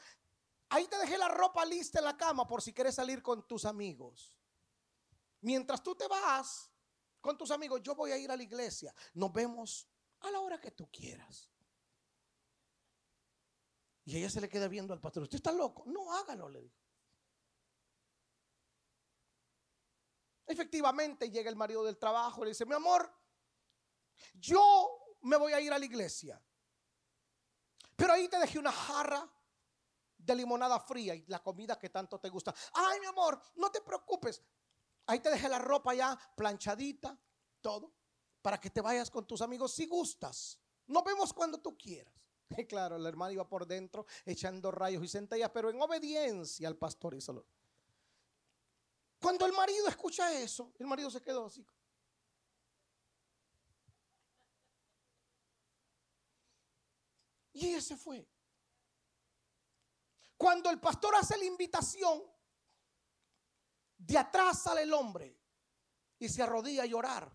[0.69, 3.65] ahí te dejé la ropa lista en la cama por si quieres salir con tus
[3.65, 4.37] amigos.
[5.41, 6.69] Mientras tú te vas
[7.21, 8.93] con tus amigos, yo voy a ir a la iglesia.
[9.15, 9.87] Nos vemos
[10.21, 11.52] a la hora que tú quieras.
[14.05, 15.23] Y ella se le queda viendo al pastor.
[15.25, 15.85] ¿Usted está loco?
[15.87, 16.77] No, hágalo, le dijo.
[20.47, 23.11] Efectivamente llega el marido del trabajo y le dice, mi amor,
[24.35, 26.43] yo me voy a ir a la iglesia.
[27.97, 29.31] Pero ahí te dejé una jarra
[30.19, 32.55] de limonada fría y la comida que tanto te gusta.
[32.75, 34.43] Ay, mi amor, no te preocupes.
[35.07, 37.19] Ahí te dejé la ropa ya planchadita,
[37.61, 37.93] todo,
[38.41, 40.59] para que te vayas con tus amigos si gustas.
[40.87, 42.15] Nos vemos cuando tú quieras.
[42.69, 47.15] claro, el hermano iba por dentro echando rayos y centellas, pero en obediencia al pastor
[47.15, 47.45] hizo
[49.21, 51.67] Cuando el marido escucha eso, el marido se quedó así.
[57.55, 58.27] Y ella se fue.
[60.37, 62.23] Cuando el pastor hace la invitación,
[63.99, 65.39] de atrás sale el hombre
[66.19, 67.33] y se arrodilla a llorar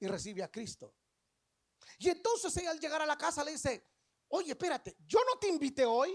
[0.00, 0.94] y recibe a Cristo.
[1.98, 3.95] Y entonces ella al llegar a la casa le dice,
[4.28, 6.14] Oye, espérate, yo no te invité hoy.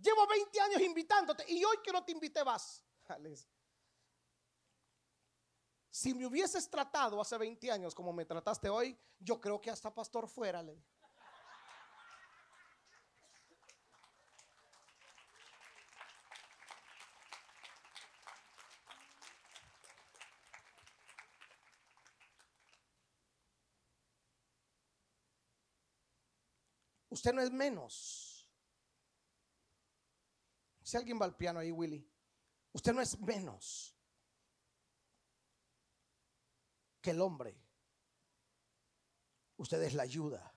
[0.00, 2.84] Llevo 20 años invitándote y hoy que no te invité vas.
[5.94, 9.94] Si me hubieses tratado hace 20 años como me trataste hoy, yo creo que hasta
[9.94, 10.62] pastor fuera.
[10.62, 10.74] Le
[27.12, 28.48] Usted no es menos.
[30.82, 32.10] Si alguien va al piano ahí, Willy,
[32.72, 33.94] usted no es menos
[37.02, 37.62] que el hombre.
[39.58, 40.56] Usted es la ayuda.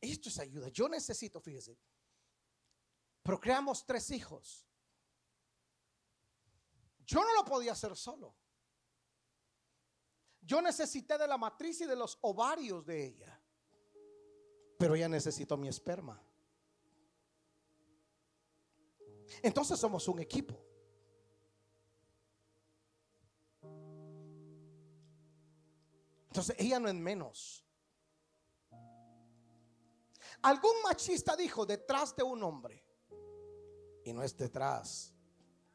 [0.00, 0.68] Esto es ayuda.
[0.68, 1.78] Yo necesito, fíjese,
[3.22, 4.66] procreamos tres hijos.
[7.04, 8.34] Yo no lo podía hacer solo.
[10.40, 13.43] Yo necesité de la matriz y de los ovarios de ella.
[14.84, 16.22] Pero ella necesitó mi esperma.
[19.40, 20.54] Entonces somos un equipo.
[26.26, 27.64] Entonces ella no es menos.
[30.42, 32.84] Algún machista dijo detrás de un hombre.
[34.04, 35.14] Y no es detrás,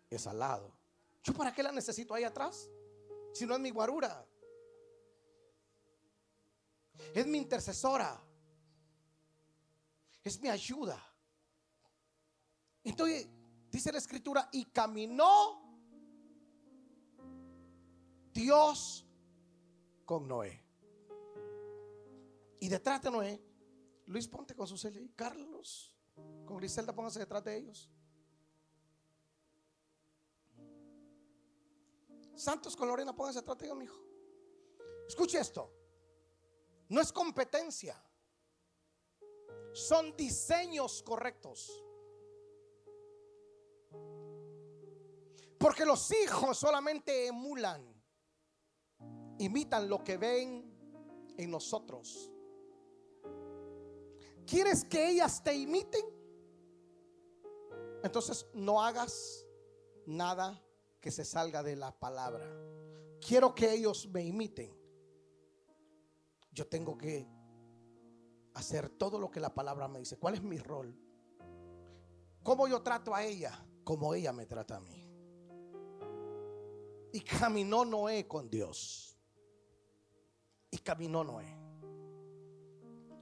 [0.07, 0.77] es al lado.
[1.23, 2.69] ¿Yo para qué la necesito ahí atrás?
[3.33, 4.23] Si no es mi guarura.
[7.15, 8.28] Es mi intercesora.
[10.23, 11.01] Es mi ayuda.
[12.83, 13.27] Entonces,
[13.69, 15.69] dice la escritura, y caminó
[18.33, 19.05] Dios
[20.05, 20.63] con Noé.
[22.59, 23.41] Y detrás de Noé,
[24.07, 25.01] Luis ponte con su celia.
[25.15, 25.95] Carlos,
[26.45, 27.91] con Griselda póngase detrás de ellos.
[32.35, 34.01] Santos con Lorena, póngase detrás de ellos, mi hijo.
[35.07, 35.73] Escuche esto.
[36.87, 38.01] No es competencia.
[39.73, 41.83] Son diseños correctos.
[45.57, 47.83] Porque los hijos solamente emulan,
[49.37, 50.73] imitan lo que ven
[51.37, 52.31] en nosotros.
[54.45, 56.05] ¿Quieres que ellas te imiten?
[58.03, 59.45] Entonces no hagas
[60.05, 60.63] nada
[61.01, 62.49] que se salga de la palabra.
[63.19, 64.79] Quiero que ellos me imiten
[66.51, 67.25] yo tengo que
[68.59, 70.17] hacer todo lo que la palabra me dice.
[70.17, 70.95] ¿Cuál es mi rol?
[72.43, 73.65] ¿Cómo yo trato a ella?
[73.83, 75.07] Como ella me trata a mí.
[77.11, 79.17] Y caminó Noé con Dios.
[80.71, 81.57] Y caminó Noé.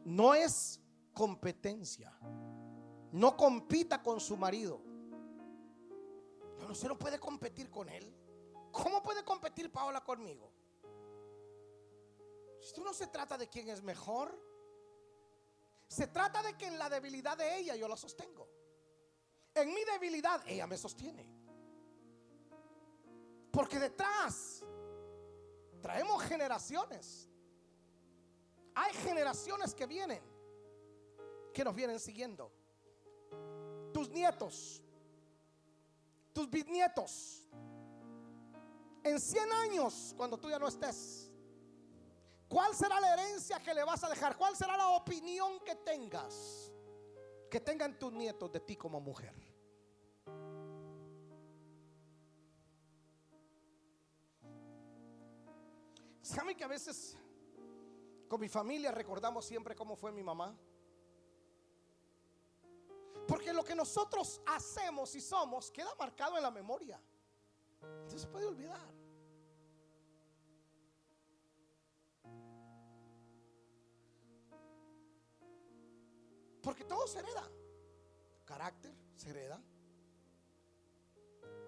[0.05, 0.81] No es
[1.13, 2.17] competencia.
[3.11, 4.81] No compita con su marido.
[6.57, 8.13] Pero usted no puede competir con él.
[8.71, 10.51] ¿Cómo puede competir Paola conmigo?
[12.61, 14.46] Esto no se trata de quién es mejor.
[15.87, 18.47] Se trata de que en la debilidad de ella yo la sostengo.
[19.53, 21.27] En mi debilidad ella me sostiene.
[23.51, 24.63] Porque detrás
[25.81, 27.29] traemos generaciones.
[28.75, 30.21] Hay generaciones que vienen,
[31.53, 32.51] que nos vienen siguiendo.
[33.91, 34.83] Tus nietos,
[36.33, 37.47] tus bisnietos.
[39.03, 41.26] En 100 años, cuando tú ya no estés,
[42.47, 44.37] ¿Cuál será la herencia que le vas a dejar?
[44.37, 46.71] ¿Cuál será la opinión que tengas?
[47.49, 49.33] Que tengan tus nietos de ti como mujer.
[56.21, 57.17] ¿Saben que a veces
[58.27, 60.57] con mi familia recordamos siempre cómo fue mi mamá?
[63.27, 67.01] Porque lo que nosotros hacemos y somos queda marcado en la memoria.
[67.81, 68.96] No se puede olvidar.
[76.67, 77.49] Porque todo se hereda.
[78.43, 79.57] Carácter se hereda.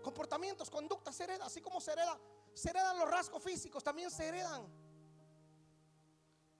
[0.03, 1.45] Comportamientos, conductas se hereda.
[1.45, 2.19] Así como se hereda,
[2.53, 4.68] se heredan los rasgos físicos, también se heredan.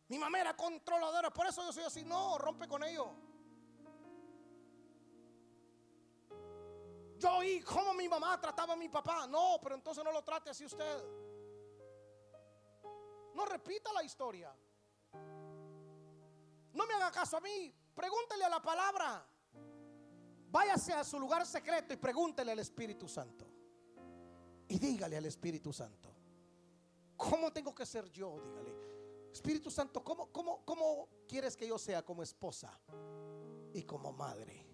[0.08, 2.06] Mi mamá era controladora, por eso yo soy así.
[2.06, 3.14] No, rompe con ello.
[7.18, 9.28] Yo oí cómo mi mamá trataba a mi papá.
[9.28, 11.04] No, pero entonces no lo trate así usted.
[13.34, 14.56] No repita la historia.
[16.72, 17.76] No me haga caso a mí.
[18.00, 19.28] Pregúntele a la palabra.
[20.50, 23.46] Váyase a su lugar secreto y pregúntele al Espíritu Santo.
[24.70, 26.10] Y dígale al Espíritu Santo.
[27.18, 28.40] ¿Cómo tengo que ser yo?
[28.40, 28.74] Dígale.
[29.34, 32.80] Espíritu Santo, ¿cómo, cómo, cómo quieres que yo sea como esposa
[33.74, 34.66] y como madre?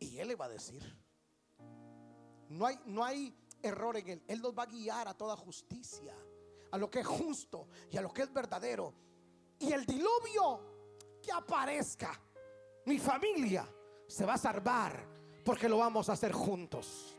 [0.00, 0.82] Y Él le va a decir.
[2.48, 3.32] No hay, no hay
[3.62, 4.24] error en Él.
[4.26, 6.16] Él nos va a guiar a toda justicia,
[6.72, 8.92] a lo que es justo y a lo que es verdadero.
[9.60, 10.77] Y el diluvio
[11.30, 12.20] aparezca,
[12.86, 13.66] mi familia
[14.06, 15.04] se va a salvar
[15.44, 17.14] porque lo vamos a hacer juntos.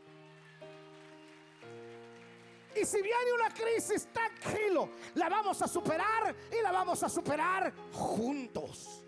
[2.74, 7.72] Y si viene una crisis, tranquilo, la vamos a superar y la vamos a superar
[7.92, 9.04] juntos.